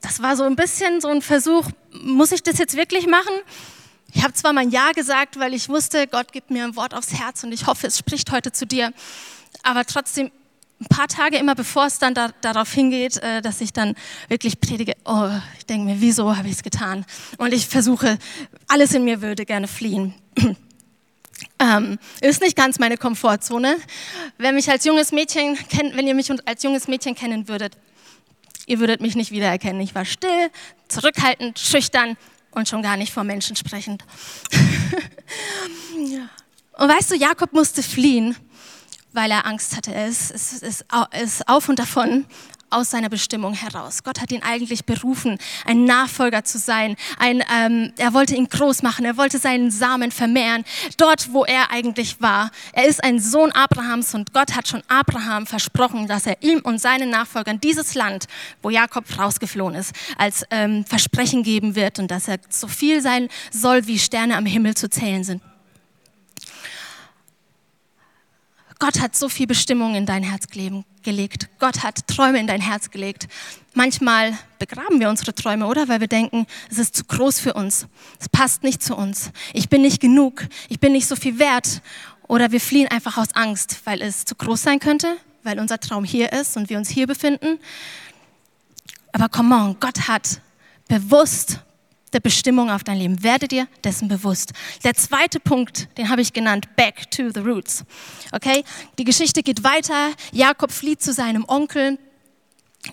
das 0.00 0.22
war 0.22 0.36
so 0.36 0.44
ein 0.44 0.56
bisschen 0.56 1.00
so 1.00 1.08
ein 1.08 1.22
Versuch, 1.22 1.66
muss 1.92 2.32
ich 2.32 2.42
das 2.42 2.58
jetzt 2.58 2.76
wirklich 2.76 3.06
machen? 3.06 3.34
Ich 4.12 4.22
habe 4.22 4.32
zwar 4.32 4.52
mein 4.52 4.70
Ja 4.70 4.92
gesagt, 4.92 5.38
weil 5.38 5.52
ich 5.52 5.68
wusste, 5.68 6.06
Gott 6.06 6.32
gibt 6.32 6.50
mir 6.50 6.64
ein 6.64 6.76
Wort 6.76 6.94
aufs 6.94 7.12
Herz 7.12 7.44
und 7.44 7.52
ich 7.52 7.66
hoffe, 7.66 7.86
es 7.86 7.98
spricht 7.98 8.32
heute 8.32 8.52
zu 8.52 8.66
dir. 8.66 8.92
Aber 9.62 9.84
trotzdem, 9.84 10.30
ein 10.80 10.86
paar 10.86 11.08
Tage 11.08 11.36
immer 11.38 11.54
bevor 11.54 11.86
es 11.86 11.98
dann 11.98 12.14
da, 12.14 12.28
darauf 12.40 12.72
hingeht, 12.72 13.16
äh, 13.18 13.42
dass 13.42 13.60
ich 13.60 13.72
dann 13.72 13.94
wirklich 14.28 14.60
predige, 14.60 14.94
oh, 15.04 15.30
ich 15.58 15.66
denke 15.66 15.86
mir, 15.86 16.00
wieso 16.00 16.36
habe 16.36 16.48
ich 16.48 16.54
es 16.54 16.62
getan? 16.62 17.04
Und 17.36 17.52
ich 17.52 17.66
versuche, 17.66 18.18
alles 18.68 18.94
in 18.94 19.04
mir 19.04 19.20
würde 19.20 19.44
gerne 19.44 19.68
fliehen. 19.68 20.14
Ähm, 21.60 21.98
ist 22.20 22.40
nicht 22.40 22.56
ganz 22.56 22.80
meine 22.80 22.96
Komfortzone. 22.96 23.76
Wenn, 24.38 24.56
mich 24.56 24.70
als 24.70 24.84
junges 24.84 25.12
Mädchen 25.12 25.56
kennt, 25.68 25.96
wenn 25.96 26.06
ihr 26.06 26.14
mich 26.14 26.30
als 26.46 26.62
junges 26.64 26.88
Mädchen 26.88 27.14
kennen 27.14 27.46
würdet, 27.46 27.76
ihr 28.66 28.80
würdet 28.80 29.00
mich 29.00 29.14
nicht 29.14 29.30
wiedererkennen. 29.30 29.80
Ich 29.80 29.94
war 29.94 30.04
still, 30.04 30.50
zurückhaltend, 30.88 31.58
schüchtern 31.58 32.16
und 32.50 32.68
schon 32.68 32.82
gar 32.82 32.96
nicht 32.96 33.12
vor 33.12 33.24
Menschen 33.24 33.54
sprechend. 33.54 34.04
und 36.76 36.88
weißt 36.88 37.12
du, 37.12 37.14
Jakob 37.14 37.52
musste 37.52 37.82
fliehen, 37.82 38.36
weil 39.12 39.30
er 39.30 39.46
Angst 39.46 39.76
hatte. 39.76 39.94
Er 39.94 40.08
ist, 40.08 40.30
ist, 40.30 40.62
ist, 40.62 41.48
auf 41.48 41.68
und 41.68 41.78
davon 41.78 42.26
aus 42.70 42.90
seiner 42.90 43.08
Bestimmung 43.08 43.54
heraus. 43.54 44.02
Gott 44.02 44.20
hat 44.20 44.30
ihn 44.30 44.42
eigentlich 44.42 44.84
berufen, 44.84 45.38
ein 45.64 45.84
Nachfolger 45.84 46.44
zu 46.44 46.58
sein. 46.58 46.96
Ein, 47.18 47.42
ähm, 47.54 47.92
er 47.96 48.12
wollte 48.12 48.34
ihn 48.34 48.48
groß 48.48 48.82
machen, 48.82 49.04
er 49.04 49.16
wollte 49.16 49.38
seinen 49.38 49.70
Samen 49.70 50.10
vermehren, 50.10 50.64
dort, 50.96 51.32
wo 51.32 51.44
er 51.44 51.70
eigentlich 51.70 52.20
war. 52.20 52.50
Er 52.72 52.86
ist 52.86 53.02
ein 53.02 53.20
Sohn 53.20 53.52
Abrahams 53.52 54.14
und 54.14 54.32
Gott 54.32 54.54
hat 54.54 54.68
schon 54.68 54.82
Abraham 54.88 55.46
versprochen, 55.46 56.08
dass 56.08 56.26
er 56.26 56.42
ihm 56.42 56.60
und 56.60 56.78
seinen 56.78 57.10
Nachfolgern 57.10 57.60
dieses 57.60 57.94
Land, 57.94 58.26
wo 58.62 58.70
Jakob 58.70 59.04
rausgeflohen 59.18 59.74
ist, 59.74 59.94
als 60.18 60.44
ähm, 60.50 60.84
Versprechen 60.84 61.42
geben 61.42 61.74
wird 61.74 61.98
und 61.98 62.10
dass 62.10 62.28
er 62.28 62.38
so 62.50 62.68
viel 62.68 63.00
sein 63.00 63.28
soll, 63.50 63.86
wie 63.86 63.98
Sterne 63.98 64.36
am 64.36 64.46
Himmel 64.46 64.74
zu 64.74 64.90
zählen 64.90 65.24
sind. 65.24 65.42
Gott 68.78 69.00
hat 69.00 69.16
so 69.16 69.28
viel 69.28 69.46
Bestimmung 69.48 69.96
in 69.96 70.06
dein 70.06 70.22
Herz 70.22 70.46
gelegt. 70.48 71.48
Gott 71.58 71.82
hat 71.82 72.06
Träume 72.06 72.38
in 72.38 72.46
dein 72.46 72.60
Herz 72.60 72.90
gelegt. 72.90 73.26
Manchmal 73.74 74.38
begraben 74.60 75.00
wir 75.00 75.08
unsere 75.08 75.34
Träume, 75.34 75.66
oder? 75.66 75.88
Weil 75.88 76.00
wir 76.00 76.06
denken, 76.06 76.46
es 76.70 76.78
ist 76.78 76.94
zu 76.94 77.04
groß 77.04 77.40
für 77.40 77.54
uns. 77.54 77.88
Es 78.20 78.28
passt 78.28 78.62
nicht 78.62 78.82
zu 78.82 78.94
uns. 78.94 79.30
Ich 79.52 79.68
bin 79.68 79.82
nicht 79.82 80.00
genug. 80.00 80.46
Ich 80.68 80.78
bin 80.78 80.92
nicht 80.92 81.08
so 81.08 81.16
viel 81.16 81.40
wert. 81.40 81.82
Oder 82.28 82.52
wir 82.52 82.60
fliehen 82.60 82.88
einfach 82.88 83.16
aus 83.16 83.34
Angst, 83.34 83.80
weil 83.84 84.00
es 84.00 84.24
zu 84.24 84.36
groß 84.36 84.62
sein 84.62 84.78
könnte, 84.78 85.16
weil 85.42 85.58
unser 85.58 85.80
Traum 85.80 86.04
hier 86.04 86.32
ist 86.32 86.56
und 86.56 86.70
wir 86.70 86.78
uns 86.78 86.88
hier 86.88 87.06
befinden. 87.06 87.58
Aber 89.12 89.28
come 89.28 89.54
on, 89.54 89.80
Gott 89.80 90.06
hat 90.06 90.40
bewusst 90.86 91.58
der 92.14 92.20
Bestimmung 92.20 92.70
auf 92.70 92.84
dein 92.84 92.98
Leben. 92.98 93.22
Werde 93.22 93.48
dir 93.48 93.68
dessen 93.84 94.08
bewusst. 94.08 94.52
Der 94.84 94.94
zweite 94.94 95.40
Punkt, 95.40 95.88
den 95.98 96.08
habe 96.08 96.22
ich 96.22 96.32
genannt, 96.32 96.76
back 96.76 97.10
to 97.10 97.30
the 97.32 97.40
roots. 97.40 97.84
Okay? 98.32 98.64
Die 98.98 99.04
Geschichte 99.04 99.42
geht 99.42 99.64
weiter. 99.64 100.12
Jakob 100.32 100.72
flieht 100.72 101.02
zu 101.02 101.12
seinem 101.12 101.44
Onkel, 101.48 101.98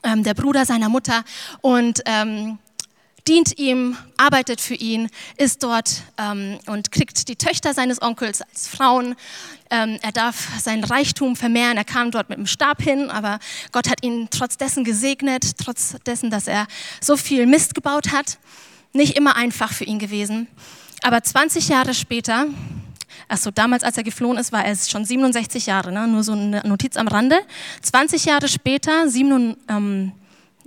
ähm, 0.04 0.24
der 0.24 0.34
Bruder 0.34 0.66
seiner 0.66 0.90
Mutter, 0.90 1.24
und 1.62 2.02
ähm, 2.06 2.60
dient 3.28 3.58
ihm, 3.58 3.98
arbeitet 4.18 4.62
für 4.62 4.76
ihn, 4.76 5.10
ist 5.38 5.64
dort 5.64 6.04
ähm, 6.18 6.60
und 6.68 6.92
kriegt 6.92 7.28
die 7.28 7.36
Töchter 7.36 7.74
seines 7.74 8.02
Onkels 8.02 8.42
als 8.42 8.68
Frauen. 8.68 9.16
Ähm, 9.72 9.98
er 10.02 10.12
darf 10.12 10.60
sein 10.62 10.84
Reichtum 10.84 11.36
vermehren. 11.36 11.78
Er 11.78 11.86
kam 11.86 12.12
dort 12.12 12.30
mit 12.30 12.38
dem 12.38 12.46
Stab 12.46 12.82
hin, 12.82 13.10
aber 13.10 13.40
Gott 13.72 13.90
hat 13.90 14.04
ihn 14.04 14.28
trotz 14.30 14.58
dessen 14.58 14.84
gesegnet, 14.84 15.58
trotz 15.58 15.96
dessen, 16.06 16.30
dass 16.30 16.48
er 16.48 16.68
so 17.02 17.18
viel 17.18 17.48
Mist 17.48 17.74
gebaut 17.74 18.12
hat 18.12 18.38
nicht 18.96 19.16
immer 19.18 19.36
einfach 19.36 19.72
für 19.72 19.84
ihn 19.84 20.00
gewesen. 20.00 20.48
Aber 21.04 21.22
20 21.22 21.70
Jahre 21.70 21.94
später, 21.94 22.48
also 23.28 23.52
damals, 23.52 23.84
als 23.84 23.98
er 23.98 24.04
geflohen 24.04 24.38
ist, 24.38 24.52
war 24.52 24.66
er 24.66 24.76
schon 24.76 25.06
67 25.06 25.68
Jahre, 25.68 25.92
ne? 25.92 26.08
nur 26.08 26.24
so 26.24 26.32
eine 26.32 26.62
Notiz 26.62 26.98
am 26.98 27.08
Rande. 27.08 27.40
20 27.82 28.26
Jahre 28.26 28.48
später, 28.48 29.08
7, 29.08 29.56
ähm, 29.70 30.12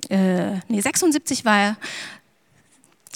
äh, 0.09 0.59
nee, 0.69 0.81
76 0.81 1.45
war 1.45 1.59
er, 1.59 1.77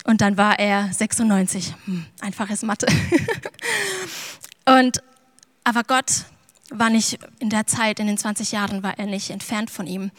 und 0.04 0.20
dann 0.20 0.36
war 0.36 0.58
er 0.58 0.92
96. 0.92 1.74
Hm, 1.84 2.04
einfaches 2.20 2.62
Mathe. 2.62 2.86
und, 4.66 5.02
aber 5.64 5.82
Gott 5.84 6.24
war 6.72 6.90
nicht 6.90 7.18
in 7.38 7.50
der 7.50 7.66
Zeit, 7.66 8.00
in 8.00 8.06
den 8.06 8.18
20 8.18 8.52
Jahren, 8.52 8.82
war 8.82 8.98
er 8.98 9.06
nicht 9.06 9.30
entfernt 9.30 9.70
von 9.70 9.86
ihm 9.86 10.10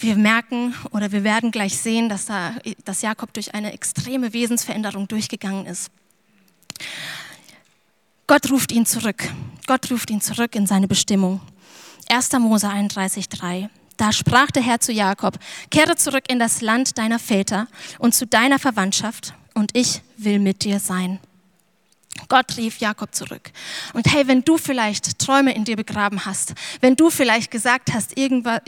wir 0.00 0.16
merken 0.16 0.74
oder 0.90 1.12
wir 1.12 1.24
werden 1.24 1.50
gleich 1.50 1.76
sehen, 1.76 2.08
dass, 2.08 2.26
da, 2.26 2.54
dass 2.84 3.02
Jakob 3.02 3.32
durch 3.32 3.54
eine 3.54 3.72
extreme 3.72 4.32
Wesensveränderung 4.32 5.08
durchgegangen 5.08 5.66
ist. 5.66 5.90
Gott 8.26 8.50
ruft 8.50 8.72
ihn 8.72 8.86
zurück. 8.86 9.28
Gott 9.66 9.90
ruft 9.90 10.10
ihn 10.10 10.20
zurück 10.20 10.54
in 10.54 10.66
seine 10.66 10.86
Bestimmung. 10.86 11.40
1. 12.10 12.32
Mose 12.34 12.68
31,3. 12.68 13.68
Da 13.96 14.12
sprach 14.12 14.50
der 14.50 14.62
Herr 14.62 14.80
zu 14.80 14.92
Jakob: 14.92 15.38
Kehre 15.70 15.96
zurück 15.96 16.24
in 16.28 16.38
das 16.38 16.60
Land 16.60 16.98
deiner 16.98 17.18
Väter 17.18 17.66
und 17.98 18.14
zu 18.14 18.26
deiner 18.26 18.58
Verwandtschaft, 18.58 19.34
und 19.54 19.70
ich 19.74 20.02
will 20.16 20.38
mit 20.38 20.62
dir 20.62 20.78
sein. 20.78 21.18
Gott 22.28 22.56
rief 22.56 22.78
Jakob 22.78 23.14
zurück. 23.14 23.52
Und 23.94 24.12
hey, 24.12 24.26
wenn 24.26 24.42
du 24.42 24.58
vielleicht 24.58 25.18
Träume 25.18 25.54
in 25.54 25.64
dir 25.64 25.76
begraben 25.76 26.26
hast, 26.26 26.54
wenn 26.80 26.96
du 26.96 27.10
vielleicht 27.10 27.50
gesagt 27.50 27.94
hast, 27.94 28.18
irgendwas, 28.18 28.60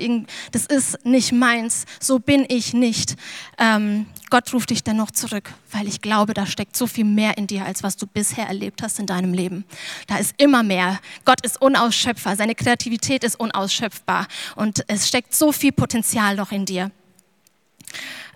das 0.52 0.66
ist 0.66 1.04
nicht 1.04 1.32
meins, 1.32 1.84
so 1.98 2.18
bin 2.20 2.46
ich 2.48 2.72
nicht, 2.72 3.16
ähm, 3.58 4.06
Gott 4.30 4.52
ruft 4.54 4.70
dich 4.70 4.84
dennoch 4.84 5.10
zurück, 5.10 5.52
weil 5.72 5.88
ich 5.88 6.00
glaube, 6.00 6.32
da 6.32 6.46
steckt 6.46 6.76
so 6.76 6.86
viel 6.86 7.04
mehr 7.04 7.36
in 7.36 7.48
dir, 7.48 7.64
als 7.64 7.82
was 7.82 7.96
du 7.96 8.06
bisher 8.06 8.46
erlebt 8.46 8.82
hast 8.82 9.00
in 9.00 9.06
deinem 9.06 9.34
Leben. 9.34 9.64
Da 10.06 10.18
ist 10.18 10.34
immer 10.38 10.62
mehr. 10.62 11.00
Gott 11.24 11.44
ist 11.44 11.60
unausschöpfbar, 11.60 12.36
seine 12.36 12.54
Kreativität 12.54 13.24
ist 13.24 13.38
unausschöpfbar 13.38 14.28
und 14.54 14.84
es 14.86 15.08
steckt 15.08 15.34
so 15.34 15.50
viel 15.50 15.72
Potenzial 15.72 16.36
noch 16.36 16.52
in 16.52 16.64
dir. 16.64 16.92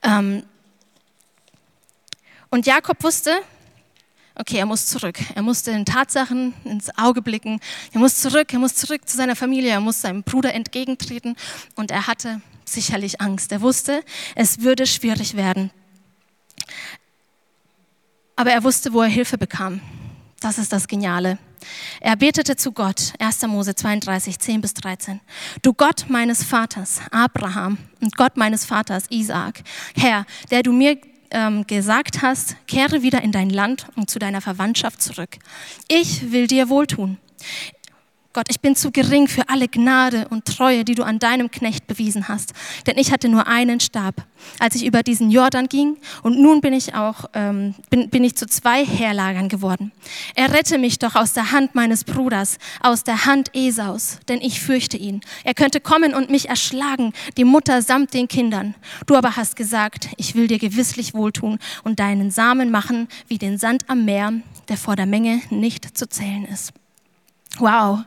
Ähm, 0.02 0.42
und 2.50 2.66
Jakob 2.66 3.02
wusste, 3.02 3.40
okay, 4.35 4.59
er 4.59 4.67
muss 4.67 4.87
zurück. 4.87 5.19
Er 5.35 5.43
muss 5.43 5.62
den 5.62 5.85
Tatsachen 5.85 6.55
ins 6.64 6.97
Auge 6.99 7.23
blicken. 7.23 7.61
Er 7.93 8.00
muss 8.00 8.21
zurück, 8.21 8.53
er 8.53 8.59
muss 8.59 8.75
zurück 8.75 9.09
zu 9.09 9.17
seiner 9.17 9.37
Familie, 9.37 9.71
er 9.71 9.81
muss 9.81 10.00
seinem 10.00 10.23
Bruder 10.23 10.55
entgegentreten. 10.55 11.37
Und 11.75 11.91
er 11.91 12.07
hatte 12.07 12.41
sicherlich 12.64 13.21
Angst. 13.21 13.53
Er 13.53 13.61
wusste, 13.61 14.03
es 14.35 14.61
würde 14.61 14.87
schwierig 14.87 15.37
werden. 15.37 15.71
Aber 18.37 18.50
er 18.50 18.64
wusste, 18.64 18.93
wo 18.93 19.03
er 19.03 19.09
Hilfe 19.09 19.38
bekam. 19.38 19.81
Das 20.41 20.59
ist 20.59 20.73
das 20.73 20.88
Geniale. 20.88 21.38
Er 22.00 22.17
betete 22.17 22.57
zu 22.57 22.73
Gott, 22.73 23.14
1. 23.19 23.43
Mose 23.47 23.75
32, 23.75 24.38
10 24.38 24.61
bis 24.61 24.75
13. 24.75 25.21
Du 25.62 25.73
Gott 25.73 26.07
meines 26.09 26.45
Vaters, 26.45 27.00
Abraham, 27.11 27.79
und 28.00 28.17
Gott 28.17 28.37
meines 28.37 28.67
Vaters, 28.67 29.05
Isaak, 29.09 29.62
Herr, 29.97 30.26
der 30.50 30.62
du 30.62 30.73
mir 30.73 30.99
ähm, 31.35 31.67
gesagt 31.67 32.23
hast, 32.23 32.57
kehre 32.67 33.03
wieder 33.03 33.21
in 33.23 33.33
dein 33.33 33.50
Land 33.50 33.88
und 33.97 34.09
zu 34.09 34.19
deiner 34.19 34.41
Verwandtschaft 34.41 35.03
zurück. 35.03 35.37
Ich 35.88 36.33
will 36.33 36.47
dir 36.47 36.71
wohltun. 36.71 37.19
Gott, 38.35 38.49
ich 38.50 38.61
bin 38.61 38.75
zu 38.75 38.91
gering 38.91 39.29
für 39.29 39.49
alle 39.49 39.69
Gnade 39.69 40.26
und 40.29 40.45
Treue, 40.45 40.85
die 40.85 40.97
du 40.97 41.05
an 41.05 41.21
deinem 41.21 41.53
Knecht 41.53 41.87
bewiesen 41.87 42.26
hast. 42.26 42.53
Denn 42.85 42.99
ich 42.99 43.12
hatte 43.12 43.29
nur 43.29 43.47
einen 43.47 43.79
Stab, 43.79 44.26
als 44.59 44.75
ich 44.75 44.85
über 44.85 45.05
diesen 45.05 45.31
Jordan 45.31 45.69
ging. 45.69 45.99
Und 46.25 46.41
nun 46.41 46.61
bin 46.61 46.73
ich 46.73 46.97
auch, 46.97 47.26
ähm, 47.33 47.76
bin, 47.91 48.11
bin 48.11 48.25
ich 48.25 48.35
zu 48.35 48.49
zwei 48.49 48.85
Heerlagern 48.85 49.49
geworden. 49.49 49.93
Errette 50.35 50.79
mich 50.79 50.99
doch 50.99 51.14
aus 51.14 51.33
der 51.33 51.53
Hand 51.53 51.76
meines 51.76 52.03
Bruders, 52.03 52.59
aus 52.83 53.05
der 53.05 53.25
Hand 53.25 53.55
Esaus, 53.55 54.19
denn 54.29 54.41
ich 54.41 54.61
fürchte 54.61 54.97
ihn. 54.97 55.21
Er 55.45 55.55
könnte 55.55 55.81
kommen 55.81 56.12
und 56.12 56.29
mich 56.29 56.49
erschlagen, 56.49 57.12
die 57.37 57.45
Mutter 57.45 57.83
samt 57.83 58.14
den 58.14 58.26
Kindern. 58.26 58.75
Du 59.07 59.14
aber 59.14 59.37
hast 59.37 59.55
gesagt, 59.55 60.09
ich 60.17 60.35
will 60.35 60.49
dir 60.49 60.59
gewisslich 60.59 61.14
wohltun 61.14 61.61
und 61.85 62.00
deinen 62.00 62.33
Samen 62.33 62.73
machen 62.73 63.07
wie 63.29 63.38
den 63.38 63.59
Sand 63.59 63.85
am 63.88 64.05
Meer, 64.05 64.33
der 64.69 64.76
vor 64.76 64.97
der 64.97 65.07
Menge 65.07 65.41
nicht 65.50 65.97
zu 65.97 66.09
zählen 66.09 66.47
ist. 66.47 66.73
Wow, 67.58 68.00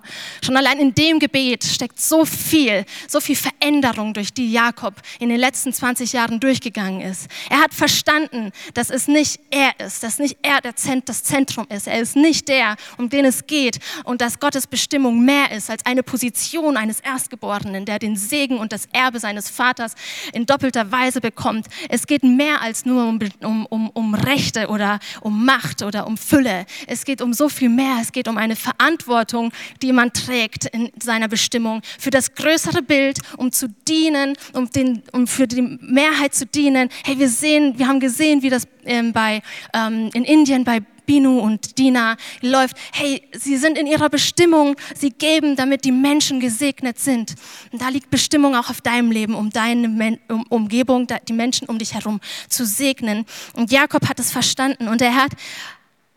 schon 0.43 0.57
allein 0.57 0.77
in 0.79 0.93
dem 0.93 1.19
Gebet 1.19 1.63
steckt 1.63 2.01
so 2.01 2.25
viel, 2.25 2.85
so 3.07 3.21
viel 3.21 3.37
Veränderung, 3.37 4.13
durch 4.13 4.33
die 4.33 4.51
Jakob 4.51 4.95
in 5.19 5.29
den 5.29 5.39
letzten 5.39 5.71
20 5.71 6.11
Jahren 6.11 6.41
durchgegangen 6.41 6.99
ist. 6.99 7.27
Er 7.49 7.61
hat 7.61 7.73
verstanden, 7.73 8.51
dass 8.73 8.89
es 8.89 9.07
nicht 9.07 9.39
er 9.49 9.79
ist, 9.79 10.03
dass 10.03 10.19
nicht 10.19 10.37
er 10.41 10.59
das 10.61 11.23
Zentrum 11.23 11.65
ist. 11.69 11.87
Er 11.87 12.01
ist 12.01 12.17
nicht 12.17 12.49
der, 12.49 12.75
um 12.97 13.09
den 13.09 13.23
es 13.23 13.47
geht 13.47 13.79
und 14.03 14.19
dass 14.19 14.39
Gottes 14.39 14.67
Bestimmung 14.67 15.23
mehr 15.23 15.51
ist 15.51 15.69
als 15.69 15.85
eine 15.85 16.03
Position 16.03 16.75
eines 16.75 16.99
Erstgeborenen, 16.99 17.85
der 17.85 17.99
den 17.99 18.17
Segen 18.17 18.57
und 18.57 18.73
das 18.73 18.87
Erbe 18.91 19.19
seines 19.19 19.49
Vaters 19.49 19.95
in 20.33 20.45
doppelter 20.45 20.91
Weise 20.91 21.21
bekommt. 21.21 21.67
Es 21.87 22.05
geht 22.05 22.23
mehr 22.23 22.61
als 22.61 22.85
nur 22.85 23.07
um, 23.07 23.19
um, 23.41 23.65
um, 23.67 23.89
um 23.91 24.13
Rechte 24.13 24.67
oder 24.67 24.99
um 25.21 25.45
Macht 25.45 25.83
oder 25.83 26.05
um 26.05 26.17
Fülle. 26.17 26.65
Es 26.85 27.05
geht 27.05 27.21
um 27.21 27.31
so 27.33 27.47
viel 27.47 27.69
mehr. 27.69 27.99
Es 28.01 28.11
geht 28.11 28.27
um 28.27 28.37
eine 28.37 28.57
Verantwortung 28.57 29.36
Verantwortung, 29.37 29.51
die 29.81 29.91
man 29.91 30.11
trägt 30.13 30.65
in 30.65 30.91
seiner 31.01 31.27
Bestimmung, 31.27 31.81
für 31.99 32.09
das 32.09 32.33
größere 32.33 32.81
Bild, 32.81 33.19
um 33.37 33.51
zu 33.51 33.67
dienen, 33.87 34.35
um, 34.53 34.69
den, 34.69 35.03
um 35.11 35.27
für 35.27 35.47
die 35.47 35.61
Mehrheit 35.61 36.33
zu 36.33 36.45
dienen. 36.45 36.89
Hey, 37.03 37.19
wir 37.19 37.29
sehen, 37.29 37.77
wir 37.77 37.87
haben 37.87 37.99
gesehen, 37.99 38.41
wie 38.41 38.49
das 38.49 38.67
ähm, 38.85 39.13
bei, 39.13 39.41
ähm, 39.73 40.09
in 40.13 40.23
Indien 40.23 40.63
bei 40.63 40.81
Binu 41.05 41.39
und 41.39 41.77
Dina 41.77 42.17
läuft, 42.41 42.75
hey, 42.91 43.21
sie 43.31 43.55
sind 43.55 43.77
in 43.77 43.87
ihrer 43.87 44.09
Bestimmung, 44.09 44.75
sie 44.93 45.09
geben, 45.09 45.55
damit 45.55 45.85
die 45.85 45.93
Menschen 45.93 46.41
gesegnet 46.41 46.99
sind. 46.99 47.35
Und 47.71 47.81
da 47.81 47.87
liegt 47.87 48.09
Bestimmung 48.09 48.55
auch 48.55 48.69
auf 48.69 48.81
deinem 48.81 49.09
Leben, 49.09 49.33
um 49.33 49.49
deine 49.49 50.19
um 50.27 50.43
Umgebung, 50.49 51.07
die 51.29 51.33
Menschen 51.33 51.69
um 51.69 51.79
dich 51.79 51.93
herum 51.93 52.19
zu 52.49 52.65
segnen. 52.65 53.25
Und 53.53 53.71
Jakob 53.71 54.09
hat 54.09 54.19
es 54.19 54.31
verstanden 54.31 54.89
und 54.89 55.01
er 55.01 55.15
hat, 55.15 55.31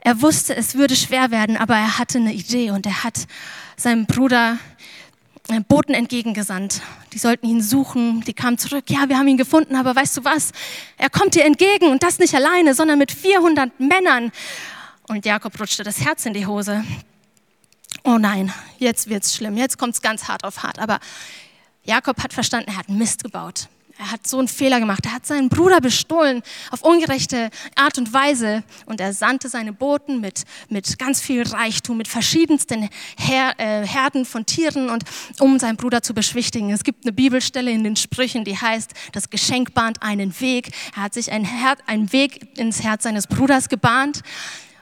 er 0.00 0.23
wusste, 0.23 0.57
es 0.57 0.75
würde 0.75 0.97
schwer 0.97 1.30
werden, 1.30 1.57
aber 1.57 1.76
er 1.76 1.99
hatte 1.99 2.19
eine 2.19 2.33
Idee 2.33 2.71
und 2.71 2.87
er 2.87 3.04
hat 3.04 3.26
seinem 3.76 4.07
Bruder 4.07 4.59
äh, 5.49 5.61
Boten 5.61 5.95
entgegengesandt. 5.95 6.80
Die 7.12 7.19
sollten 7.19 7.47
ihn 7.47 7.62
suchen, 7.62 8.23
die 8.23 8.33
kamen 8.33 8.57
zurück. 8.57 8.85
Ja, 8.88 9.09
wir 9.09 9.19
haben 9.19 9.28
ihn 9.28 9.37
gefunden, 9.37 9.76
aber 9.76 9.95
weißt 9.95 10.16
du 10.16 10.25
was? 10.25 10.52
Er 10.97 11.11
kommt 11.11 11.35
dir 11.35 11.45
entgegen 11.45 11.90
und 11.90 12.02
das 12.02 12.19
nicht 12.19 12.35
alleine, 12.35 12.75
sondern 12.75 12.99
mit 12.99 13.12
400 13.12 13.78
Männern. 13.80 14.33
Und 15.09 15.26
Jakob 15.26 15.59
rutschte 15.59 15.83
das 15.83 16.00
Herz 16.00 16.25
in 16.25 16.35
die 16.35 16.47
Hose. 16.47 16.85
Oh 18.04 18.16
nein, 18.16 18.52
jetzt 18.78 19.09
wird's 19.09 19.35
schlimm, 19.35 19.57
jetzt 19.57 19.76
kommt's 19.76 20.00
ganz 20.00 20.28
hart 20.28 20.45
auf 20.45 20.62
hart. 20.62 20.78
Aber 20.78 21.00
Jakob 21.85 22.23
hat 22.23 22.33
verstanden, 22.33 22.71
er 22.71 22.76
hat 22.76 22.88
Mist 22.88 23.25
gebaut. 23.25 23.69
Er 24.00 24.12
hat 24.12 24.26
so 24.26 24.38
einen 24.38 24.49
Fehler 24.49 24.80
gemacht. 24.80 25.04
Er 25.04 25.12
hat 25.12 25.26
seinen 25.26 25.50
Bruder 25.50 25.83
bestohlen 25.83 26.42
auf 26.71 26.80
ungerechte 26.80 27.50
Art 27.75 27.99
und 27.99 28.14
Weise. 28.14 28.64
Und 28.87 28.99
er 28.99 29.12
sandte 29.12 29.50
seine 29.50 29.75
Boten 29.75 30.23
mit, 30.23 30.45
mit 30.71 30.99
ganz 30.99 31.21
viel 31.21 31.42
Reichtum, 31.42 31.99
mit 31.99 32.09
verschiedensten 32.09 32.88
Her, 33.19 33.52
äh, 33.59 33.87
Herden 33.87 34.25
von 34.25 34.47
Tieren 34.47 34.88
und 34.88 35.04
um 35.38 35.59
seinen 35.59 35.76
Bruder 35.76 36.02
zu 36.02 36.14
beschwichtigen. 36.14 36.71
Es 36.71 36.83
gibt 36.83 37.04
eine 37.04 37.12
Bibelstelle 37.12 37.71
in 37.71 37.85
den 37.85 37.95
Sprüchen, 37.95 38.42
die 38.45 38.57
heißt, 38.57 38.92
das 39.12 39.28
Geschenk 39.28 39.75
bahnt 39.75 40.02
einen 40.02 40.40
Weg. 40.40 40.71
Er 40.97 41.02
hat 41.02 41.12
sich 41.12 41.30
einen, 41.30 41.45
Her 41.45 41.76
einen 41.87 42.11
Weg 42.11 42.59
ins 42.59 42.83
Herz 42.83 43.02
seines 43.02 43.26
Bruders 43.26 43.69
gebahnt 43.69 44.23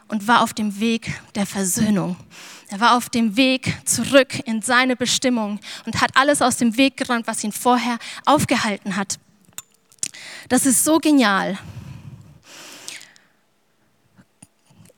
und 0.08 0.26
war 0.26 0.42
auf 0.42 0.54
dem 0.54 0.80
Weg 0.80 1.20
der 1.34 1.46
Versöhnung. 1.46 2.16
Er 2.70 2.80
war 2.80 2.96
auf 2.96 3.08
dem 3.08 3.36
Weg 3.36 3.74
zurück 3.86 4.40
in 4.46 4.60
seine 4.60 4.96
Bestimmung 4.96 5.60
und 5.86 6.00
hat 6.00 6.10
alles 6.14 6.42
aus 6.42 6.56
dem 6.56 6.76
Weg 6.76 6.96
geräumt, 6.96 7.26
was 7.26 7.44
ihn 7.44 7.52
vorher 7.52 7.98
aufgehalten 8.26 8.96
hat. 8.96 9.18
Das 10.48 10.66
ist 10.66 10.84
so 10.84 10.98
genial. 10.98 11.58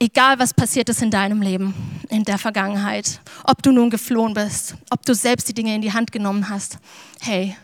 Egal, 0.02 0.38
was 0.38 0.54
passiert 0.54 0.88
ist 0.88 1.02
in 1.02 1.10
deinem 1.10 1.42
Leben, 1.42 1.74
in 2.08 2.24
der 2.24 2.38
Vergangenheit, 2.38 3.20
ob 3.44 3.62
du 3.62 3.70
nun 3.70 3.90
geflohen 3.90 4.32
bist, 4.32 4.74
ob 4.88 5.04
du 5.04 5.14
selbst 5.14 5.48
die 5.48 5.54
Dinge 5.54 5.74
in 5.74 5.82
die 5.82 5.92
Hand 5.92 6.10
genommen 6.10 6.48
hast, 6.48 6.78
hey, 7.20 7.54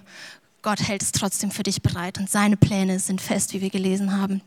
Gott 0.61 0.81
hält 0.81 1.03
es 1.03 1.13
trotzdem 1.13 1.51
für 1.51 1.63
dich 1.63 1.81
bereit 1.81 2.19
und 2.19 2.29
seine 2.29 2.57
Pläne 2.57 2.99
sind 2.99 3.23
fest, 3.23 3.55
wie 3.55 3.61
wir 3.63 3.71
gelesen 3.71 4.21
haben. 4.21 4.43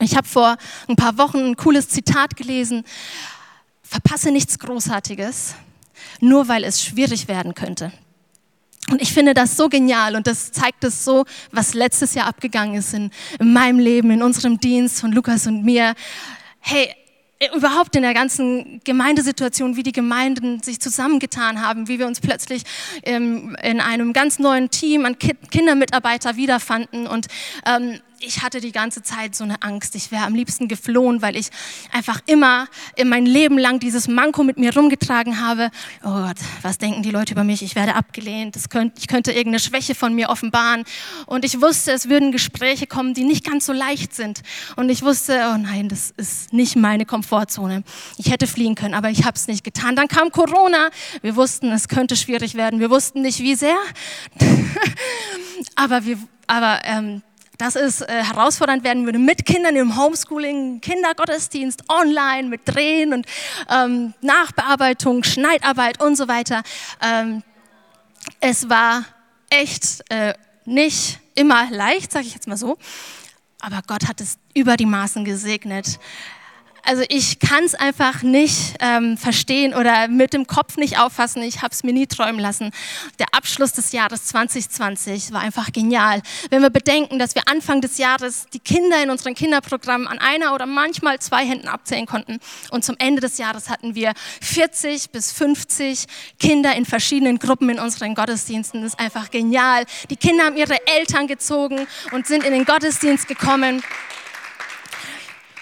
Ich 0.00 0.16
habe 0.16 0.26
vor 0.26 0.56
ein 0.88 0.96
paar 0.96 1.18
Wochen 1.18 1.38
ein 1.38 1.56
cooles 1.56 1.88
Zitat 1.88 2.36
gelesen. 2.36 2.84
Verpasse 3.82 4.30
nichts 4.30 4.58
Großartiges, 4.58 5.54
nur 6.20 6.48
weil 6.48 6.64
es 6.64 6.82
schwierig 6.82 7.28
werden 7.28 7.54
könnte. 7.54 7.92
Und 8.90 9.02
ich 9.02 9.12
finde 9.12 9.34
das 9.34 9.56
so 9.56 9.68
genial 9.68 10.16
und 10.16 10.26
das 10.26 10.52
zeigt 10.52 10.84
es 10.84 11.04
so, 11.04 11.26
was 11.52 11.74
letztes 11.74 12.14
Jahr 12.14 12.26
abgegangen 12.26 12.76
ist 12.76 12.94
in, 12.94 13.10
in 13.38 13.52
meinem 13.52 13.78
Leben, 13.78 14.10
in 14.10 14.22
unserem 14.22 14.58
Dienst 14.58 15.00
von 15.00 15.12
Lukas 15.12 15.46
und 15.46 15.64
mir. 15.64 15.94
Hey, 16.60 16.94
überhaupt 17.54 17.94
in 17.94 18.02
der 18.02 18.14
ganzen 18.14 18.80
Gemeindesituation, 18.84 19.76
wie 19.76 19.82
die 19.82 19.92
Gemeinden 19.92 20.62
sich 20.62 20.80
zusammengetan 20.80 21.60
haben, 21.62 21.88
wie 21.88 21.98
wir 21.98 22.06
uns 22.06 22.20
plötzlich 22.20 22.62
ähm, 23.02 23.56
in 23.62 23.80
einem 23.80 24.12
ganz 24.12 24.38
neuen 24.38 24.70
Team 24.70 25.04
an 25.04 25.16
Kindermitarbeiter 25.18 26.36
wiederfanden 26.36 27.06
und 27.06 27.28
ähm, 27.66 28.00
ich 28.20 28.42
hatte 28.42 28.60
die 28.60 28.72
ganze 28.72 29.02
Zeit 29.02 29.34
so 29.34 29.44
eine 29.44 29.62
Angst. 29.62 29.94
Ich 29.94 30.10
wäre 30.10 30.24
am 30.24 30.34
liebsten 30.34 30.68
geflohen, 30.68 31.22
weil 31.22 31.36
ich 31.36 31.48
einfach 31.90 32.20
immer 32.26 32.68
in 32.96 33.08
mein 33.08 33.26
Leben 33.26 33.58
lang 33.58 33.80
dieses 33.80 34.08
Manko 34.08 34.44
mit 34.44 34.58
mir 34.58 34.74
rumgetragen 34.74 35.40
habe. 35.40 35.70
Oh 36.04 36.10
Gott, 36.10 36.36
was 36.62 36.78
denken 36.78 37.02
die 37.02 37.10
Leute 37.10 37.32
über 37.32 37.44
mich? 37.44 37.62
Ich 37.62 37.74
werde 37.74 37.94
abgelehnt. 37.94 38.56
Könnte, 38.68 38.98
ich 38.98 39.08
könnte 39.08 39.32
irgendeine 39.32 39.58
Schwäche 39.58 39.94
von 39.94 40.14
mir 40.14 40.28
offenbaren. 40.28 40.84
Und 41.26 41.44
ich 41.44 41.60
wusste, 41.60 41.92
es 41.92 42.08
würden 42.08 42.30
Gespräche 42.30 42.86
kommen, 42.86 43.14
die 43.14 43.24
nicht 43.24 43.44
ganz 43.44 43.66
so 43.66 43.72
leicht 43.72 44.14
sind. 44.14 44.42
Und 44.76 44.90
ich 44.90 45.02
wusste, 45.02 45.52
oh 45.52 45.56
nein, 45.56 45.88
das 45.88 46.12
ist 46.16 46.52
nicht 46.52 46.76
meine 46.76 47.06
Komfortzone. 47.06 47.82
Ich 48.18 48.30
hätte 48.30 48.46
fliehen 48.46 48.74
können, 48.74 48.94
aber 48.94 49.10
ich 49.10 49.24
habe 49.24 49.36
es 49.36 49.48
nicht 49.48 49.64
getan. 49.64 49.96
Dann 49.96 50.08
kam 50.08 50.30
Corona. 50.30 50.90
Wir 51.22 51.36
wussten, 51.36 51.72
es 51.72 51.88
könnte 51.88 52.16
schwierig 52.16 52.54
werden. 52.54 52.80
Wir 52.80 52.90
wussten 52.90 53.22
nicht, 53.22 53.40
wie 53.40 53.54
sehr. 53.54 53.78
aber 55.74 56.04
wir, 56.04 56.18
aber 56.46 56.80
ähm, 56.84 57.22
dass 57.60 57.76
es 57.76 58.00
äh, 58.00 58.24
herausfordernd 58.24 58.84
werden 58.84 59.04
würde 59.04 59.18
mit 59.18 59.44
Kindern 59.44 59.76
im 59.76 59.96
Homeschooling, 59.96 60.80
Kindergottesdienst, 60.80 61.82
online, 61.90 62.48
mit 62.48 62.62
Drehen 62.64 63.12
und 63.12 63.26
ähm, 63.68 64.14
Nachbearbeitung, 64.22 65.24
Schneidarbeit 65.24 66.02
und 66.02 66.16
so 66.16 66.26
weiter. 66.26 66.62
Ähm, 67.02 67.42
es 68.40 68.70
war 68.70 69.04
echt 69.50 70.02
äh, 70.08 70.32
nicht 70.64 71.20
immer 71.34 71.70
leicht, 71.70 72.12
sage 72.12 72.26
ich 72.26 72.34
jetzt 72.34 72.48
mal 72.48 72.56
so, 72.56 72.78
aber 73.60 73.82
Gott 73.86 74.08
hat 74.08 74.22
es 74.22 74.38
über 74.54 74.78
die 74.78 74.86
Maßen 74.86 75.24
gesegnet 75.26 75.98
also 76.84 77.02
ich 77.08 77.38
kann 77.38 77.64
es 77.64 77.74
einfach 77.74 78.22
nicht 78.22 78.74
ähm, 78.80 79.16
verstehen 79.16 79.74
oder 79.74 80.08
mit 80.08 80.32
dem 80.32 80.46
Kopf 80.46 80.76
nicht 80.76 80.98
auffassen. 80.98 81.42
Ich 81.42 81.62
habe 81.62 81.72
es 81.72 81.82
mir 81.82 81.92
nie 81.92 82.06
träumen 82.06 82.40
lassen. 82.40 82.70
Der 83.18 83.26
Abschluss 83.32 83.72
des 83.72 83.92
Jahres 83.92 84.24
2020 84.24 85.32
war 85.32 85.40
einfach 85.40 85.72
genial. 85.72 86.22
Wenn 86.50 86.62
wir 86.62 86.70
bedenken, 86.70 87.18
dass 87.18 87.34
wir 87.34 87.42
Anfang 87.46 87.80
des 87.80 87.98
Jahres 87.98 88.46
die 88.52 88.58
Kinder 88.58 89.02
in 89.02 89.10
unseren 89.10 89.34
Kinderprogrammen 89.34 90.06
an 90.06 90.18
einer 90.18 90.54
oder 90.54 90.66
manchmal 90.66 91.18
zwei 91.18 91.44
Händen 91.44 91.68
abzählen 91.68 92.06
konnten 92.06 92.38
und 92.70 92.84
zum 92.84 92.96
Ende 92.98 93.20
des 93.20 93.38
Jahres 93.38 93.68
hatten 93.68 93.94
wir 93.94 94.12
40 94.40 95.10
bis 95.10 95.32
50 95.32 96.06
Kinder 96.38 96.74
in 96.74 96.84
verschiedenen 96.84 97.38
Gruppen 97.38 97.68
in 97.70 97.78
unseren 97.78 98.14
Gottesdiensten. 98.14 98.82
Das 98.82 98.94
ist 98.94 99.00
einfach 99.00 99.30
genial. 99.30 99.84
Die 100.10 100.16
Kinder 100.16 100.44
haben 100.44 100.56
ihre 100.56 100.76
Eltern 100.86 101.26
gezogen 101.26 101.86
und 102.12 102.26
sind 102.26 102.44
in 102.44 102.52
den 102.52 102.64
Gottesdienst 102.64 103.28
gekommen. 103.28 103.82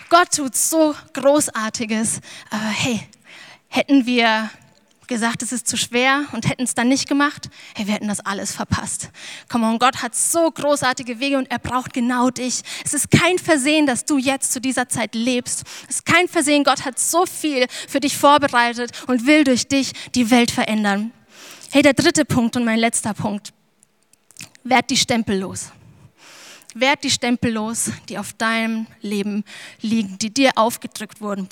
Gott 0.09 0.35
tut 0.35 0.57
so 0.57 0.95
Großartiges. 1.13 2.21
Aber 2.51 2.69
hey, 2.69 3.07
hätten 3.69 4.07
wir 4.07 4.51
gesagt, 5.09 5.43
es 5.43 5.53
ist 5.53 5.67
zu 5.67 5.77
schwer 5.77 6.25
und 6.33 6.49
hätten 6.49 6.63
es 6.63 6.75
dann 6.75 6.89
nicht 6.89 7.09
gemacht, 7.09 7.49
hey, 7.75 7.87
wir 7.87 7.95
hätten 7.95 8.09
das 8.09 8.21
alles 8.21 8.53
verpasst. 8.53 9.11
Komm 9.49 9.65
on, 9.65 9.79
Gott 9.79 10.03
hat 10.03 10.15
so 10.15 10.51
großartige 10.51 11.19
Wege 11.19 11.39
und 11.39 11.51
er 11.51 11.59
braucht 11.59 11.95
genau 11.95 12.31
dich. 12.31 12.61
Es 12.85 12.95
ist 12.95 13.11
kein 13.11 13.39
Versehen, 13.39 13.87
dass 13.87 14.05
du 14.05 14.19
jetzt 14.19 14.53
zu 14.53 14.61
dieser 14.61 14.89
Zeit 14.89 15.15
lebst. 15.15 15.65
Es 15.89 15.97
ist 15.97 16.07
kein 16.07 16.29
Versehen, 16.29 16.63
Gott 16.63 16.85
hat 16.85 16.99
so 16.99 17.27
viel 17.27 17.67
für 17.89 18.01
dich 18.01 18.17
vorbereitet 18.17 18.93
und 19.07 19.27
will 19.27 19.45
durch 19.45 19.67
dich 19.67 19.93
die 20.15 20.31
Welt 20.31 20.51
verändern. 20.51 21.13
Hey, 21.71 21.83
der 21.83 21.95
dritte 21.95 22.25
Punkt 22.25 22.57
und 22.57 22.65
mein 22.65 22.79
letzter 22.79 23.15
Punkt. 23.15 23.53
Werd 24.63 24.91
die 24.91 24.97
Stempel 24.97 25.39
los. 25.39 25.73
Werd 26.75 27.03
die 27.03 27.11
Stempel 27.11 27.53
los, 27.53 27.91
die 28.09 28.19
auf 28.19 28.33
deinem 28.35 28.87
Leben 29.01 29.45
liegen, 29.81 30.19
die 30.19 30.31
dir 30.31 30.53
aufgedrückt 30.57 31.21
wurden. 31.21 31.49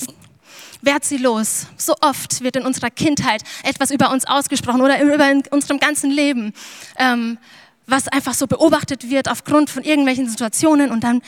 Werd 0.82 1.04
sie 1.04 1.16
los. 1.16 1.66
So 1.76 1.94
oft 2.00 2.42
wird 2.42 2.56
in 2.56 2.66
unserer 2.66 2.90
Kindheit 2.90 3.42
etwas 3.62 3.90
über 3.90 4.10
uns 4.10 4.26
ausgesprochen 4.26 4.82
oder 4.82 5.02
über 5.02 5.32
unserem 5.50 5.80
ganzen 5.80 6.10
Leben, 6.10 6.52
ähm, 6.98 7.38
was 7.86 8.08
einfach 8.08 8.34
so 8.34 8.46
beobachtet 8.46 9.10
wird 9.10 9.28
aufgrund 9.30 9.70
von 9.70 9.82
irgendwelchen 9.84 10.28
Situationen 10.28 10.90
und 10.90 11.02
dann 11.02 11.22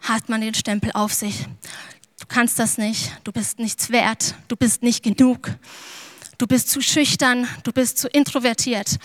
hat 0.00 0.28
man 0.28 0.40
den 0.40 0.54
Stempel 0.54 0.90
auf 0.92 1.12
sich. 1.12 1.44
Du 2.20 2.26
kannst 2.28 2.58
das 2.58 2.78
nicht, 2.78 3.12
du 3.24 3.32
bist 3.32 3.58
nichts 3.58 3.90
wert, 3.90 4.34
du 4.48 4.56
bist 4.56 4.82
nicht 4.82 5.02
genug, 5.02 5.50
du 6.38 6.46
bist 6.46 6.70
zu 6.70 6.80
schüchtern, 6.80 7.46
du 7.62 7.72
bist 7.72 7.98
zu 7.98 8.08
introvertiert, 8.08 8.98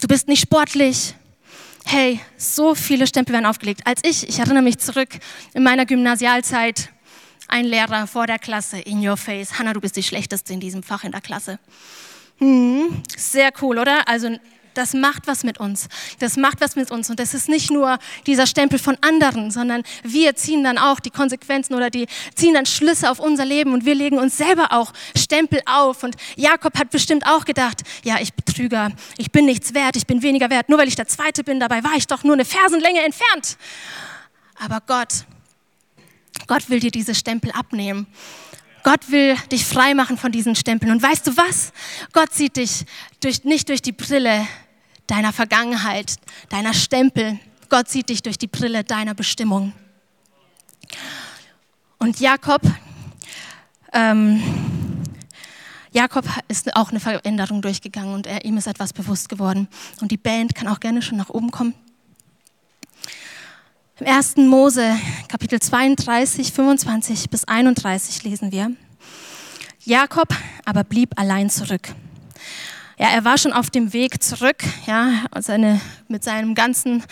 du 0.00 0.08
bist 0.08 0.28
nicht 0.28 0.42
sportlich, 0.42 1.14
hey, 1.90 2.20
so 2.36 2.76
viele 2.76 3.08
Stempel 3.08 3.32
werden 3.32 3.46
aufgelegt. 3.46 3.80
Als 3.84 4.02
ich, 4.04 4.28
ich 4.28 4.38
erinnere 4.38 4.62
mich 4.62 4.78
zurück 4.78 5.08
in 5.54 5.64
meiner 5.64 5.86
Gymnasialzeit, 5.86 6.90
ein 7.48 7.64
Lehrer 7.64 8.06
vor 8.06 8.28
der 8.28 8.38
Klasse, 8.38 8.78
in 8.78 9.06
your 9.06 9.16
face, 9.16 9.58
Hannah, 9.58 9.72
du 9.72 9.80
bist 9.80 9.96
die 9.96 10.04
Schlechteste 10.04 10.52
in 10.52 10.60
diesem 10.60 10.84
Fach 10.84 11.02
in 11.02 11.10
der 11.10 11.20
Klasse. 11.20 11.58
Hm, 12.38 13.02
sehr 13.16 13.50
cool, 13.60 13.78
oder? 13.78 14.06
Also 14.06 14.36
das 14.74 14.94
macht 14.94 15.26
was 15.26 15.44
mit 15.44 15.58
uns. 15.58 15.88
Das 16.18 16.36
macht 16.36 16.60
was 16.60 16.76
mit 16.76 16.90
uns. 16.90 17.10
Und 17.10 17.20
das 17.20 17.34
ist 17.34 17.48
nicht 17.48 17.70
nur 17.70 17.98
dieser 18.26 18.46
Stempel 18.46 18.78
von 18.78 18.96
anderen, 19.00 19.50
sondern 19.50 19.82
wir 20.02 20.36
ziehen 20.36 20.64
dann 20.64 20.78
auch 20.78 21.00
die 21.00 21.10
Konsequenzen 21.10 21.74
oder 21.74 21.90
die 21.90 22.06
ziehen 22.34 22.54
dann 22.54 22.66
Schlüsse 22.66 23.10
auf 23.10 23.18
unser 23.18 23.44
Leben 23.44 23.72
und 23.72 23.84
wir 23.84 23.94
legen 23.94 24.18
uns 24.18 24.36
selber 24.36 24.72
auch 24.72 24.92
Stempel 25.16 25.60
auf. 25.66 26.02
Und 26.02 26.16
Jakob 26.36 26.78
hat 26.78 26.90
bestimmt 26.90 27.26
auch 27.26 27.44
gedacht, 27.44 27.82
ja, 28.04 28.18
ich 28.20 28.34
Betrüger, 28.34 28.92
ich 29.18 29.30
bin 29.30 29.46
nichts 29.46 29.74
wert, 29.74 29.96
ich 29.96 30.06
bin 30.06 30.22
weniger 30.22 30.50
wert, 30.50 30.68
nur 30.68 30.78
weil 30.78 30.88
ich 30.88 30.96
der 30.96 31.06
Zweite 31.06 31.44
bin, 31.44 31.60
dabei 31.60 31.84
war 31.84 31.94
ich 31.96 32.06
doch 32.06 32.24
nur 32.24 32.34
eine 32.34 32.44
Fersenlänge 32.44 33.02
entfernt. 33.02 33.56
Aber 34.56 34.80
Gott, 34.86 35.24
Gott 36.46 36.68
will 36.68 36.80
dir 36.80 36.90
diese 36.90 37.14
Stempel 37.14 37.50
abnehmen. 37.52 38.06
Gott 38.82 39.10
will 39.10 39.36
dich 39.52 39.64
frei 39.64 39.94
machen 39.94 40.16
von 40.16 40.32
diesen 40.32 40.54
Stempeln. 40.54 40.92
Und 40.92 41.02
weißt 41.02 41.26
du 41.26 41.36
was? 41.36 41.72
Gott 42.12 42.32
sieht 42.32 42.56
dich 42.56 42.84
durch, 43.20 43.44
nicht 43.44 43.68
durch 43.68 43.82
die 43.82 43.92
Brille 43.92 44.46
deiner 45.06 45.32
Vergangenheit, 45.32 46.16
deiner 46.48 46.72
Stempel. 46.72 47.38
Gott 47.68 47.88
sieht 47.88 48.08
dich 48.08 48.22
durch 48.22 48.38
die 48.38 48.46
Brille 48.46 48.84
deiner 48.84 49.14
Bestimmung. 49.14 49.72
Und 51.98 52.20
Jakob, 52.20 52.62
ähm, 53.92 54.42
Jakob 55.92 56.24
ist 56.48 56.74
auch 56.76 56.90
eine 56.90 57.00
Veränderung 57.00 57.62
durchgegangen 57.62 58.14
und 58.14 58.26
er, 58.26 58.44
ihm 58.44 58.56
ist 58.56 58.66
etwas 58.66 58.92
bewusst 58.92 59.28
geworden. 59.28 59.68
Und 60.00 60.10
die 60.10 60.16
Band 60.16 60.54
kann 60.54 60.68
auch 60.68 60.80
gerne 60.80 61.02
schon 61.02 61.18
nach 61.18 61.28
oben 61.28 61.50
kommen. 61.50 61.74
Im 64.00 64.06
1. 64.06 64.36
Mose, 64.36 64.98
Kapitel 65.28 65.60
32, 65.60 66.52
25 66.54 67.28
bis 67.28 67.44
31 67.44 68.22
lesen 68.24 68.50
wir. 68.50 68.72
Jakob 69.84 70.34
aber 70.64 70.84
blieb 70.84 71.20
allein 71.20 71.50
zurück. 71.50 71.90
Ja, 72.98 73.08
er 73.08 73.26
war 73.26 73.36
schon 73.36 73.52
auf 73.52 73.68
dem 73.68 73.92
Weg 73.92 74.22
zurück, 74.22 74.64
ja, 74.86 75.26
seine, 75.40 75.82
mit 76.08 76.24
seinem 76.24 76.54
ganzen, 76.54 77.02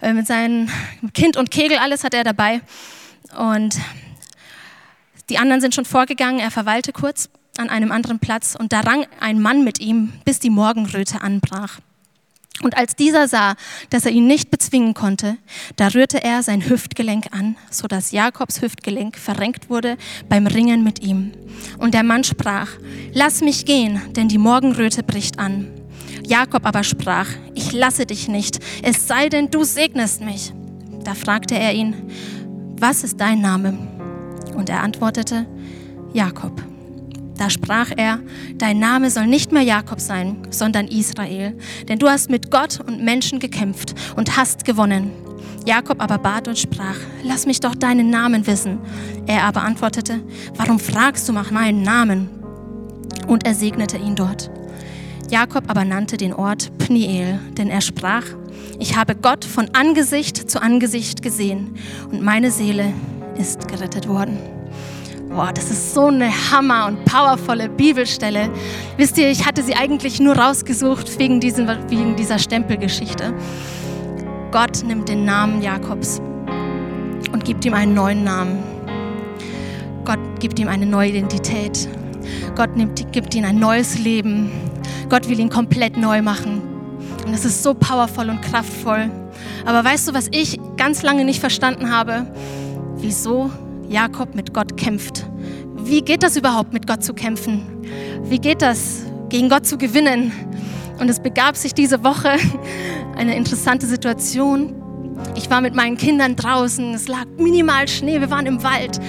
äh, 0.00 0.14
mit 0.14 0.26
seinem 0.26 0.70
Kind 1.12 1.36
und 1.36 1.50
Kegel, 1.50 1.76
alles 1.76 2.04
hat 2.04 2.14
er 2.14 2.24
dabei. 2.24 2.62
Und 3.36 3.78
die 5.28 5.36
anderen 5.36 5.60
sind 5.60 5.74
schon 5.74 5.84
vorgegangen, 5.84 6.40
er 6.40 6.50
verweilte 6.50 6.94
kurz 6.94 7.28
an 7.58 7.68
einem 7.68 7.92
anderen 7.92 8.18
Platz 8.18 8.56
und 8.58 8.72
da 8.72 8.80
rang 8.80 9.04
ein 9.20 9.42
Mann 9.42 9.62
mit 9.62 9.78
ihm, 9.78 10.14
bis 10.24 10.38
die 10.38 10.48
Morgenröte 10.48 11.20
anbrach. 11.20 11.80
Und 12.62 12.76
als 12.76 12.94
dieser 12.94 13.26
sah, 13.26 13.54
dass 13.88 14.04
er 14.04 14.12
ihn 14.12 14.26
nicht 14.26 14.50
bezwingen 14.50 14.94
konnte, 14.94 15.36
da 15.76 15.88
rührte 15.88 16.22
er 16.22 16.42
sein 16.42 16.68
Hüftgelenk 16.68 17.28
an, 17.32 17.56
so 17.70 17.88
dass 17.88 18.12
Jakobs 18.12 18.60
Hüftgelenk 18.60 19.16
verrenkt 19.16 19.70
wurde 19.70 19.96
beim 20.28 20.46
Ringen 20.46 20.84
mit 20.84 21.02
ihm. 21.02 21.32
Und 21.78 21.94
der 21.94 22.02
Mann 22.02 22.24
sprach, 22.24 22.68
lass 23.12 23.40
mich 23.40 23.64
gehen, 23.64 24.00
denn 24.14 24.28
die 24.28 24.38
Morgenröte 24.38 25.02
bricht 25.02 25.38
an. 25.38 25.70
Jakob 26.26 26.66
aber 26.66 26.84
sprach, 26.84 27.28
ich 27.54 27.72
lasse 27.72 28.04
dich 28.04 28.28
nicht, 28.28 28.60
es 28.82 29.06
sei 29.08 29.28
denn, 29.28 29.50
du 29.50 29.64
segnest 29.64 30.20
mich. 30.20 30.52
Da 31.02 31.14
fragte 31.14 31.58
er 31.58 31.72
ihn, 31.72 31.94
was 32.78 33.04
ist 33.04 33.20
dein 33.20 33.40
Name? 33.40 33.76
Und 34.54 34.68
er 34.68 34.82
antwortete, 34.82 35.46
Jakob. 36.12 36.69
Da 37.40 37.48
sprach 37.48 37.90
er, 37.96 38.20
dein 38.58 38.78
Name 38.78 39.10
soll 39.10 39.26
nicht 39.26 39.50
mehr 39.50 39.62
Jakob 39.62 39.98
sein, 39.98 40.36
sondern 40.50 40.86
Israel, 40.86 41.56
denn 41.88 41.98
du 41.98 42.06
hast 42.06 42.28
mit 42.28 42.50
Gott 42.50 42.80
und 42.86 43.02
Menschen 43.02 43.38
gekämpft 43.38 43.94
und 44.14 44.36
hast 44.36 44.66
gewonnen. 44.66 45.10
Jakob 45.64 46.02
aber 46.02 46.18
bat 46.18 46.48
und 46.48 46.58
sprach, 46.58 46.98
lass 47.24 47.46
mich 47.46 47.58
doch 47.58 47.74
deinen 47.74 48.10
Namen 48.10 48.46
wissen. 48.46 48.78
Er 49.26 49.44
aber 49.44 49.62
antwortete, 49.62 50.20
warum 50.56 50.78
fragst 50.78 51.30
du 51.30 51.32
nach 51.32 51.50
meinem 51.50 51.80
Namen? 51.80 52.28
Und 53.26 53.46
er 53.46 53.54
segnete 53.54 53.96
ihn 53.96 54.16
dort. 54.16 54.50
Jakob 55.30 55.64
aber 55.70 55.86
nannte 55.86 56.18
den 56.18 56.34
Ort 56.34 56.76
Pniel, 56.76 57.38
denn 57.56 57.68
er 57.70 57.80
sprach, 57.80 58.24
ich 58.78 58.98
habe 58.98 59.16
Gott 59.16 59.46
von 59.46 59.70
Angesicht 59.72 60.50
zu 60.50 60.60
Angesicht 60.60 61.22
gesehen 61.22 61.74
und 62.12 62.20
meine 62.20 62.50
Seele 62.50 62.92
ist 63.38 63.66
gerettet 63.66 64.08
worden. 64.08 64.59
Boah, 65.30 65.52
das 65.52 65.70
ist 65.70 65.94
so 65.94 66.06
eine 66.06 66.28
hammer- 66.50 66.86
und 66.86 67.04
powervolle 67.04 67.68
Bibelstelle. 67.68 68.50
Wisst 68.96 69.16
ihr, 69.16 69.30
ich 69.30 69.46
hatte 69.46 69.62
sie 69.62 69.76
eigentlich 69.76 70.18
nur 70.18 70.36
rausgesucht 70.36 71.20
wegen, 71.20 71.38
diesen, 71.38 71.68
wegen 71.88 72.16
dieser 72.16 72.40
Stempelgeschichte. 72.40 73.32
Gott 74.50 74.82
nimmt 74.84 75.08
den 75.08 75.24
Namen 75.24 75.62
Jakobs 75.62 76.20
und 77.32 77.44
gibt 77.44 77.64
ihm 77.64 77.74
einen 77.74 77.94
neuen 77.94 78.24
Namen. 78.24 78.58
Gott 80.04 80.18
gibt 80.40 80.58
ihm 80.58 80.66
eine 80.66 80.84
neue 80.84 81.10
Identität. 81.10 81.88
Gott 82.56 82.76
nimmt, 82.76 83.12
gibt 83.12 83.32
ihm 83.36 83.44
ein 83.44 83.60
neues 83.60 84.00
Leben. 84.00 84.50
Gott 85.08 85.28
will 85.28 85.38
ihn 85.38 85.48
komplett 85.48 85.96
neu 85.96 86.22
machen. 86.22 86.60
Und 87.24 87.32
das 87.32 87.44
ist 87.44 87.62
so 87.62 87.72
powervoll 87.74 88.30
und 88.30 88.42
kraftvoll. 88.42 89.08
Aber 89.64 89.84
weißt 89.84 90.08
du, 90.08 90.12
was 90.12 90.26
ich 90.32 90.58
ganz 90.76 91.04
lange 91.04 91.24
nicht 91.24 91.38
verstanden 91.38 91.96
habe? 91.96 92.26
Wieso 92.96 93.52
Jakob 93.90 94.36
mit 94.36 94.54
Gott 94.54 94.76
kämpft. 94.76 95.26
Wie 95.74 96.00
geht 96.00 96.22
das 96.22 96.36
überhaupt, 96.36 96.72
mit 96.72 96.86
Gott 96.86 97.02
zu 97.02 97.12
kämpfen? 97.12 97.66
Wie 98.22 98.38
geht 98.38 98.62
das, 98.62 99.02
gegen 99.28 99.48
Gott 99.48 99.66
zu 99.66 99.78
gewinnen? 99.78 100.30
Und 101.00 101.08
es 101.08 101.18
begab 101.18 101.56
sich 101.56 101.74
diese 101.74 102.04
Woche 102.04 102.36
eine 103.16 103.34
interessante 103.34 103.86
Situation. 103.86 104.76
Ich 105.34 105.50
war 105.50 105.60
mit 105.60 105.74
meinen 105.74 105.96
Kindern 105.96 106.36
draußen, 106.36 106.94
es 106.94 107.08
lag 107.08 107.26
minimal 107.36 107.88
Schnee, 107.88 108.20
wir 108.20 108.30
waren 108.30 108.46
im 108.46 108.62
Wald 108.62 109.00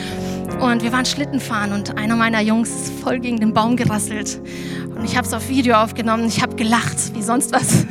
und 0.60 0.82
wir 0.82 0.92
waren 0.92 1.06
Schlitten 1.06 1.40
fahren 1.40 1.74
und 1.74 1.98
einer 1.98 2.16
meiner 2.16 2.42
Jungs 2.42 2.70
ist 2.70 2.94
voll 3.02 3.20
gegen 3.20 3.40
den 3.40 3.54
Baum 3.54 3.78
gerasselt. 3.78 4.42
Und 4.96 5.06
ich 5.06 5.16
habe 5.16 5.28
es 5.28 5.34
auf 5.34 5.48
Video 5.48 5.76
aufgenommen, 5.76 6.26
ich 6.28 6.42
habe 6.42 6.56
gelacht, 6.56 7.14
wie 7.14 7.22
sonst 7.22 7.54
was. 7.54 7.86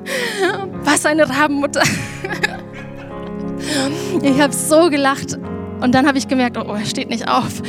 was 0.84 1.06
eine 1.06 1.30
Rabenmutter. 1.30 1.82
ich 4.22 4.40
habe 4.40 4.52
so 4.52 4.90
gelacht 4.90 5.38
und 5.80 5.94
dann 5.94 6.06
habe 6.06 6.18
ich 6.18 6.28
gemerkt, 6.28 6.56
oh, 6.56 6.72
er 6.72 6.84
steht 6.84 7.10
nicht 7.10 7.28
auf. 7.28 7.62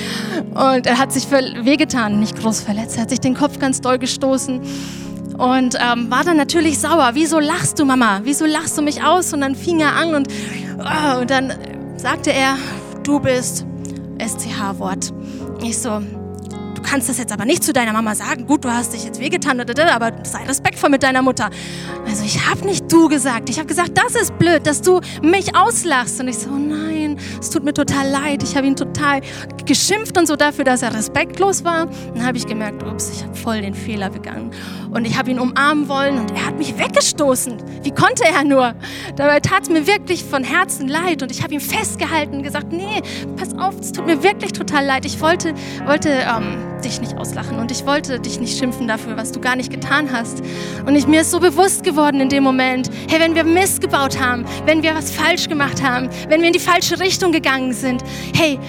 Und 0.54 0.86
er 0.86 0.98
hat 0.98 1.12
sich 1.12 1.30
wehgetan, 1.32 2.20
nicht 2.20 2.40
groß 2.40 2.62
verletzt. 2.62 2.96
Er 2.98 3.04
hat 3.04 3.10
sich 3.10 3.20
den 3.20 3.36
Kopf 3.36 3.60
ganz 3.60 3.82
doll 3.82 3.98
gestoßen 4.00 4.62
und 5.38 5.76
ähm, 5.80 6.12
war 6.12 6.24
dann 6.24 6.38
natürlich 6.38 6.80
sauer. 6.80 7.12
Wieso 7.14 7.40
lachst 7.40 7.80
du, 7.80 7.86
Mama? 7.86 8.22
Wieso 8.24 8.46
lachst 8.46 8.78
du 8.78 8.82
mich 8.82 9.04
aus? 9.04 9.34
Und 9.34 9.42
dann 9.42 9.56
fing 9.56 9.80
er 9.80 9.96
an 9.96 10.14
und, 10.14 10.28
oh, 10.78 11.22
und 11.22 11.30
dann 11.30 11.54
sagte 11.98 12.32
er, 12.32 12.58
du 13.04 13.20
bist 13.20 13.66
SCH-Wort. 14.20 15.12
Ich 15.64 15.80
so, 15.80 16.00
du 16.00 16.82
kannst 16.84 17.10
das 17.10 17.18
jetzt 17.18 17.32
aber 17.32 17.46
nicht 17.46 17.64
zu 17.64 17.74
deiner 17.74 17.94
Mama 17.94 18.14
sagen. 18.14 18.46
Gut, 18.46 18.66
du 18.66 18.72
hast 18.72 18.94
dich 18.94 19.04
jetzt 19.04 19.20
wehgetan, 19.20 19.60
aber 19.60 20.12
sei 20.24 20.44
respektvoll 20.48 20.92
mit 20.92 21.02
deiner 21.02 21.24
Mutter. 21.24 21.50
Also 22.06 22.24
ich 22.24 22.48
habe 22.48 22.64
nicht 22.66 22.92
du 22.92 23.08
gesagt. 23.08 23.50
Ich 23.50 23.58
habe 23.58 23.68
gesagt, 23.68 23.92
das 23.96 24.14
ist 24.14 24.38
blöd, 24.38 24.68
dass 24.68 24.84
du 24.84 25.02
mich 25.24 25.56
auslachst. 25.56 26.20
Und 26.20 26.28
ich 26.28 26.38
so, 26.38 26.52
nein, 26.52 27.01
es 27.40 27.50
tut 27.50 27.64
mir 27.64 27.74
total 27.74 28.10
leid. 28.10 28.44
Ich 28.44 28.56
habe 28.56 28.68
ihn 28.68 28.76
total 28.76 29.22
geschimpft 29.66 30.18
und 30.18 30.28
so 30.28 30.36
dafür, 30.36 30.64
dass 30.64 30.82
er 30.82 30.94
respektlos 30.94 31.64
war. 31.64 31.88
Dann 32.14 32.26
habe 32.26 32.38
ich 32.38 32.46
gemerkt, 32.46 32.84
ups, 32.84 33.12
ich 33.16 33.24
habe 33.24 33.36
voll 33.36 33.62
den 33.62 33.74
Fehler 33.74 34.10
begangen. 34.10 34.52
Und 34.92 35.06
ich 35.06 35.18
habe 35.18 35.32
ihn 35.32 35.40
umarmen 35.40 35.88
wollen 35.88 36.20
und 36.20 36.32
er 36.32 36.46
hat 36.46 36.58
mich 36.58 36.78
weggestoßen. 36.78 37.58
Wie 37.84 37.92
konnte 37.92 38.24
er 38.26 38.44
nur? 38.44 38.74
Dabei 39.16 39.40
tat 39.40 39.64
es 39.64 39.70
mir 39.70 39.88
wirklich 39.88 40.24
von 40.24 40.44
Herzen 40.44 40.88
leid 40.88 41.24
und 41.24 41.32
ich 41.32 41.44
habe 41.44 41.54
ihn 41.54 41.62
festgehalten 41.62 42.38
und 42.38 42.44
gesagt, 42.44 42.72
nee, 42.72 43.02
pass 43.38 43.58
auf, 43.58 43.80
es 43.80 43.92
tut 43.92 44.06
mir 44.06 44.22
wirklich 44.24 44.52
total 44.52 44.86
leid. 44.86 45.06
Ich 45.06 45.22
wollte, 45.22 45.54
wollte 45.86 46.10
ähm, 46.10 46.58
dich 46.82 47.00
nicht 47.00 47.18
auslachen 47.18 47.60
und 47.60 47.72
ich 47.72 47.86
wollte 47.86 48.20
dich 48.20 48.40
nicht 48.40 48.58
schimpfen 48.58 48.88
dafür, 48.88 49.18
was 49.18 49.32
du 49.32 49.40
gar 49.40 49.56
nicht 49.56 49.72
getan 49.72 50.12
hast. 50.12 50.42
Und 50.86 50.96
ich, 50.96 51.08
mir 51.08 51.22
ist 51.22 51.32
so 51.32 51.40
bewusst 51.40 51.84
geworden 51.84 52.20
in 52.20 52.30
dem 52.30 52.44
Moment, 52.44 52.90
hey, 53.10 53.20
wenn 53.20 53.36
wir 53.36 53.44
Mist 53.44 53.82
gebaut 53.82 54.20
haben, 54.20 54.46
wenn 54.66 54.84
wir 54.84 54.96
was 54.96 55.12
falsch 55.12 55.48
gemacht 55.48 55.82
haben, 55.82 56.10
wenn 56.28 56.42
wir 56.42 56.48
in 56.48 56.54
die 56.54 56.60
falsche 56.60 57.00
Richtung 57.00 57.32
gegangen 57.32 57.74
sind, 57.74 58.04
hey, 58.36 58.60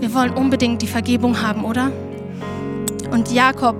wir 0.00 0.14
wollen 0.14 0.32
unbedingt 0.34 0.82
die 0.82 0.86
Vergebung 0.86 1.40
haben, 1.42 1.64
oder? 1.64 1.90
Und 3.10 3.32
Jakob 3.32 3.76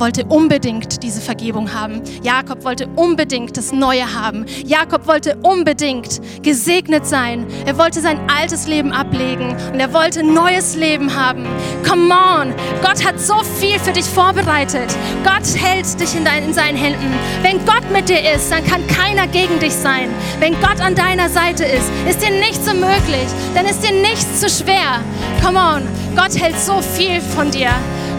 wollte 0.00 0.24
unbedingt 0.26 1.02
diese 1.02 1.20
Vergebung 1.20 1.72
haben. 1.72 2.02
Jakob 2.22 2.64
wollte 2.64 2.86
unbedingt 2.96 3.56
das 3.56 3.72
Neue 3.72 4.14
haben. 4.14 4.46
Jakob 4.64 5.06
wollte 5.06 5.36
unbedingt 5.42 6.20
gesegnet 6.42 7.06
sein. 7.06 7.46
Er 7.66 7.78
wollte 7.78 8.00
sein 8.00 8.18
altes 8.28 8.66
Leben 8.66 8.92
ablegen 8.92 9.56
und 9.72 9.80
er 9.80 9.92
wollte 9.92 10.22
neues 10.22 10.76
Leben 10.76 11.14
haben. 11.14 11.46
Come 11.88 12.14
on, 12.14 12.54
Gott 12.82 13.04
hat 13.04 13.20
so 13.20 13.42
viel 13.60 13.78
für 13.78 13.92
dich 13.92 14.04
vorbereitet. 14.04 14.96
Gott 15.24 15.46
hält 15.56 16.00
dich 16.00 16.14
in, 16.14 16.24
dein, 16.24 16.44
in 16.44 16.54
seinen 16.54 16.76
Händen. 16.76 17.12
Wenn 17.42 17.64
Gott 17.64 17.90
mit 17.92 18.08
dir 18.08 18.20
ist, 18.34 18.50
dann 18.50 18.64
kann 18.64 18.86
keiner 18.86 19.26
gegen 19.26 19.58
dich 19.58 19.74
sein. 19.74 20.08
Wenn 20.38 20.54
Gott 20.60 20.80
an 20.80 20.94
deiner 20.94 21.28
Seite 21.28 21.64
ist, 21.64 21.90
ist 22.08 22.22
dir 22.22 22.30
nichts 22.30 22.68
unmöglich. 22.68 23.28
Dann 23.54 23.66
ist 23.66 23.82
dir 23.82 23.92
nichts 23.92 24.40
zu 24.40 24.48
schwer. 24.48 25.00
Come 25.44 25.58
on, 25.58 25.82
Gott 26.16 26.38
hält 26.38 26.58
so 26.58 26.80
viel 26.80 27.20
von 27.20 27.50
dir. 27.50 27.70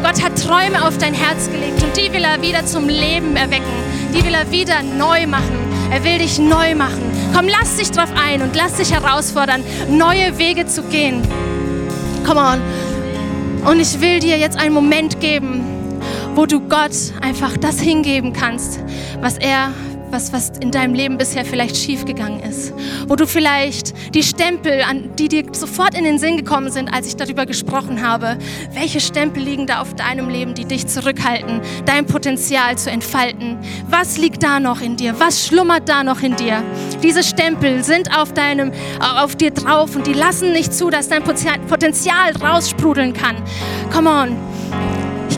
Gott 0.01 0.23
hat 0.23 0.41
Träume 0.41 0.87
auf 0.87 0.97
dein 0.97 1.13
Herz 1.13 1.49
gelegt 1.51 1.83
und 1.83 1.95
die 1.97 2.11
will 2.13 2.23
er 2.23 2.41
wieder 2.41 2.65
zum 2.65 2.87
Leben 2.87 3.35
erwecken. 3.35 3.65
Die 4.13 4.23
will 4.23 4.33
er 4.33 4.49
wieder 4.51 4.81
neu 4.81 5.27
machen. 5.27 5.57
Er 5.91 6.03
will 6.03 6.19
dich 6.19 6.39
neu 6.39 6.75
machen. 6.75 7.01
Komm, 7.33 7.47
lass 7.47 7.75
dich 7.75 7.91
drauf 7.91 8.09
ein 8.15 8.41
und 8.41 8.55
lass 8.55 8.75
dich 8.75 8.93
herausfordern, 8.93 9.63
neue 9.89 10.37
Wege 10.37 10.65
zu 10.65 10.83
gehen. 10.83 11.21
Come 12.25 12.39
on. 12.39 12.61
Und 13.69 13.79
ich 13.79 13.99
will 13.99 14.19
dir 14.19 14.37
jetzt 14.37 14.57
einen 14.57 14.73
Moment 14.73 15.19
geben, 15.19 15.63
wo 16.35 16.45
du 16.45 16.61
Gott 16.61 16.91
einfach 17.21 17.57
das 17.57 17.79
hingeben 17.79 18.33
kannst, 18.33 18.79
was 19.21 19.37
er 19.37 19.73
was, 20.11 20.33
was 20.33 20.51
in 20.59 20.71
deinem 20.71 20.93
Leben 20.93 21.17
bisher 21.17 21.45
vielleicht 21.45 21.77
schiefgegangen 21.77 22.41
ist. 22.41 22.73
Wo 23.07 23.15
du 23.15 23.27
vielleicht 23.27 23.93
die 24.13 24.23
Stempel, 24.23 24.81
an 24.81 25.15
die 25.17 25.27
dir 25.27 25.43
sofort 25.51 25.97
in 25.97 26.03
den 26.03 26.19
Sinn 26.19 26.37
gekommen 26.37 26.71
sind, 26.71 26.93
als 26.93 27.07
ich 27.07 27.15
darüber 27.15 27.45
gesprochen 27.45 28.07
habe. 28.07 28.37
Welche 28.73 28.99
Stempel 28.99 29.43
liegen 29.43 29.67
da 29.67 29.81
auf 29.81 29.95
deinem 29.95 30.29
Leben, 30.29 30.53
die 30.53 30.65
dich 30.65 30.87
zurückhalten, 30.87 31.61
dein 31.85 32.05
Potenzial 32.05 32.77
zu 32.77 32.89
entfalten? 32.89 33.57
Was 33.89 34.17
liegt 34.17 34.43
da 34.43 34.59
noch 34.59 34.81
in 34.81 34.95
dir? 34.95 35.19
Was 35.19 35.47
schlummert 35.47 35.87
da 35.87 36.03
noch 36.03 36.21
in 36.21 36.35
dir? 36.35 36.63
Diese 37.03 37.23
Stempel 37.23 37.83
sind 37.83 38.17
auf 38.17 38.33
deinem, 38.33 38.71
auf 38.99 39.35
dir 39.35 39.51
drauf 39.51 39.95
und 39.95 40.07
die 40.07 40.13
lassen 40.13 40.51
nicht 40.51 40.73
zu, 40.73 40.89
dass 40.89 41.09
dein 41.09 41.23
Potenzial 41.23 42.35
raussprudeln 42.37 43.13
kann. 43.13 43.35
Come 43.91 44.09
on. 44.09 44.88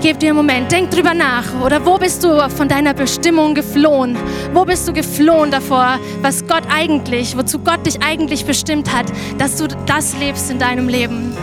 Ich 0.01 0.07
gebe 0.07 0.17
dir 0.17 0.29
einen 0.29 0.37
Moment, 0.37 0.71
denk 0.71 0.89
drüber 0.89 1.13
nach. 1.13 1.61
Oder 1.63 1.85
wo 1.85 1.95
bist 1.95 2.23
du 2.23 2.49
von 2.49 2.67
deiner 2.67 2.95
Bestimmung 2.95 3.53
geflohen? 3.53 4.17
Wo 4.51 4.65
bist 4.65 4.87
du 4.87 4.93
geflohen 4.93 5.51
davor, 5.51 5.99
was 6.23 6.47
Gott 6.47 6.63
eigentlich, 6.73 7.37
wozu 7.37 7.59
Gott 7.59 7.85
dich 7.85 8.01
eigentlich 8.01 8.43
bestimmt 8.43 8.91
hat, 8.91 9.05
dass 9.37 9.57
du 9.57 9.67
das 9.85 10.17
lebst 10.17 10.49
in 10.49 10.57
deinem 10.57 10.89
Leben? 10.89 11.37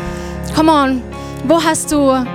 Come 0.56 0.72
on, 0.72 1.02
wo 1.46 1.62
hast 1.62 1.92
du 1.92 2.26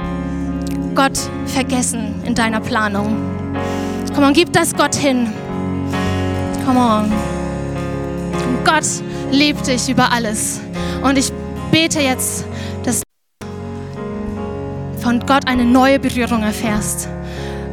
Gott 0.95 1.19
vergessen 1.45 2.15
in 2.23 2.33
deiner 2.35 2.61
Planung? 2.61 3.17
Come 4.15 4.27
on, 4.27 4.33
gib 4.33 4.53
das 4.53 4.73
Gott 4.73 4.95
hin. 4.95 5.27
Come 6.65 6.79
on. 6.79 7.11
Gott 8.63 8.85
liebt 9.29 9.67
dich 9.67 9.89
über 9.89 10.09
alles. 10.09 10.61
Und 11.01 11.17
ich 11.17 11.33
bete 11.69 11.99
jetzt, 11.99 12.45
von 15.13 15.27
Gott 15.27 15.47
eine 15.47 15.63
neue 15.63 15.99
Berührung 15.99 16.41
erfährst. 16.41 17.07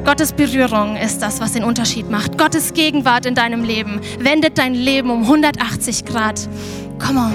Gottes 0.04 0.32
Berührung 0.32 0.96
ist 0.96 1.22
das, 1.22 1.40
was 1.40 1.52
den 1.52 1.64
Unterschied 1.64 2.10
macht. 2.10 2.36
Gottes 2.36 2.74
Gegenwart 2.74 3.24
in 3.24 3.34
deinem 3.34 3.64
Leben 3.64 4.00
wendet 4.18 4.58
dein 4.58 4.74
Leben 4.74 5.10
um 5.10 5.22
180 5.22 6.04
Grad. 6.04 6.48
Come 6.98 7.20
on. 7.20 7.32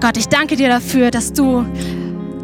Gott, 0.00 0.16
ich 0.16 0.28
danke 0.28 0.56
dir 0.56 0.68
dafür, 0.68 1.12
dass 1.12 1.32
du, 1.32 1.64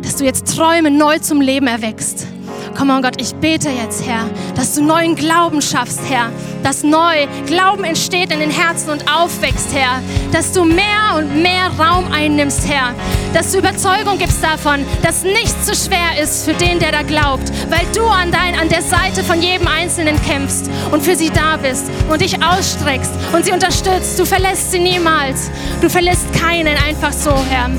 dass 0.03 0.15
du 0.17 0.25
jetzt 0.25 0.55
Träume 0.57 0.93
neu 0.93 1.19
zum 1.19 1.41
Leben 1.41 1.67
erweckst. 1.67 2.29
Komm 2.79 2.91
on 2.91 3.03
Gott, 3.03 3.21
ich 3.21 3.35
bete 3.35 3.71
jetzt, 3.71 4.07
Herr, 4.07 4.31
dass 4.55 4.77
du 4.77 4.85
neuen 4.85 5.17
Glauben 5.17 5.61
schaffst, 5.61 5.99
Herr. 6.09 6.31
Dass 6.63 6.85
neu 6.85 7.27
Glauben 7.45 7.83
entsteht 7.83 8.33
in 8.33 8.39
den 8.39 8.53
Herzen 8.53 8.91
und 8.91 9.05
aufwächst, 9.13 9.75
Herr. 9.75 10.01
Dass 10.31 10.53
du 10.53 10.63
mehr 10.63 11.17
und 11.17 11.43
mehr 11.43 11.73
Raum 11.77 12.05
einnimmst, 12.13 12.69
Herr. 12.69 12.95
Dass 13.35 13.51
du 13.51 13.59
Überzeugung 13.59 14.17
gibst 14.19 14.45
davon, 14.45 14.87
dass 15.03 15.25
nichts 15.25 15.67
zu 15.67 15.75
schwer 15.75 16.23
ist 16.23 16.45
für 16.45 16.55
den, 16.55 16.79
der 16.79 16.93
da 16.93 17.03
glaubt. 17.03 17.51
Weil 17.69 17.85
du 17.97 18.07
an, 18.07 18.31
dein, 18.31 18.57
an 18.57 18.69
der 18.69 18.83
Seite 18.83 19.25
von 19.25 19.43
jedem 19.43 19.67
Einzelnen 19.67 20.23
kämpfst 20.23 20.71
und 20.93 21.03
für 21.03 21.17
sie 21.17 21.31
da 21.31 21.57
bist 21.57 21.87
und 22.09 22.21
dich 22.21 22.41
ausstreckst 22.41 23.11
und 23.33 23.45
sie 23.45 23.51
unterstützt. 23.51 24.21
Du 24.21 24.25
verlässt 24.25 24.71
sie 24.71 24.79
niemals. 24.79 25.51
Du 25.81 25.91
verlässt 25.91 26.28
keinen 26.41 26.77
einfach 26.77 27.13
so, 27.13 27.33
Herr. 27.49 27.71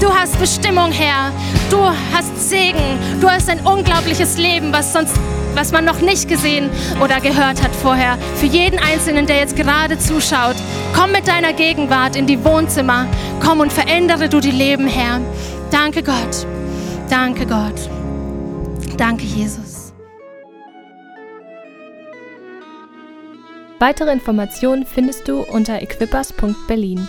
Du 0.00 0.12
hast 0.12 0.38
Bestimmung, 0.38 0.92
Herr. 0.92 1.32
Du 1.70 1.78
hast 2.12 2.50
Segen. 2.50 2.98
Du 3.20 3.28
hast 3.28 3.48
ein 3.48 3.60
unglaubliches 3.60 4.38
Leben, 4.38 4.72
was 4.72 4.92
sonst 4.92 5.14
was 5.54 5.72
man 5.72 5.86
noch 5.86 6.00
nicht 6.00 6.28
gesehen 6.28 6.68
oder 7.02 7.18
gehört 7.20 7.62
hat 7.62 7.74
vorher. 7.74 8.18
Für 8.36 8.46
jeden 8.46 8.78
Einzelnen, 8.78 9.26
der 9.26 9.38
jetzt 9.38 9.56
gerade 9.56 9.98
zuschaut, 9.98 10.56
komm 10.94 11.12
mit 11.12 11.26
deiner 11.26 11.54
Gegenwart 11.54 12.14
in 12.14 12.26
die 12.26 12.44
Wohnzimmer. 12.44 13.06
Komm 13.42 13.60
und 13.60 13.72
verändere 13.72 14.28
du 14.28 14.40
die 14.40 14.50
Leben, 14.50 14.86
Herr. 14.86 15.20
Danke 15.70 16.02
Gott. 16.02 16.46
Danke 17.08 17.46
Gott. 17.46 17.88
Danke 18.98 19.24
Jesus. 19.24 19.92
Weitere 23.78 24.12
Informationen 24.12 24.86
findest 24.86 25.28
du 25.28 25.40
unter 25.40 25.80
equippers.berlin. 25.80 27.08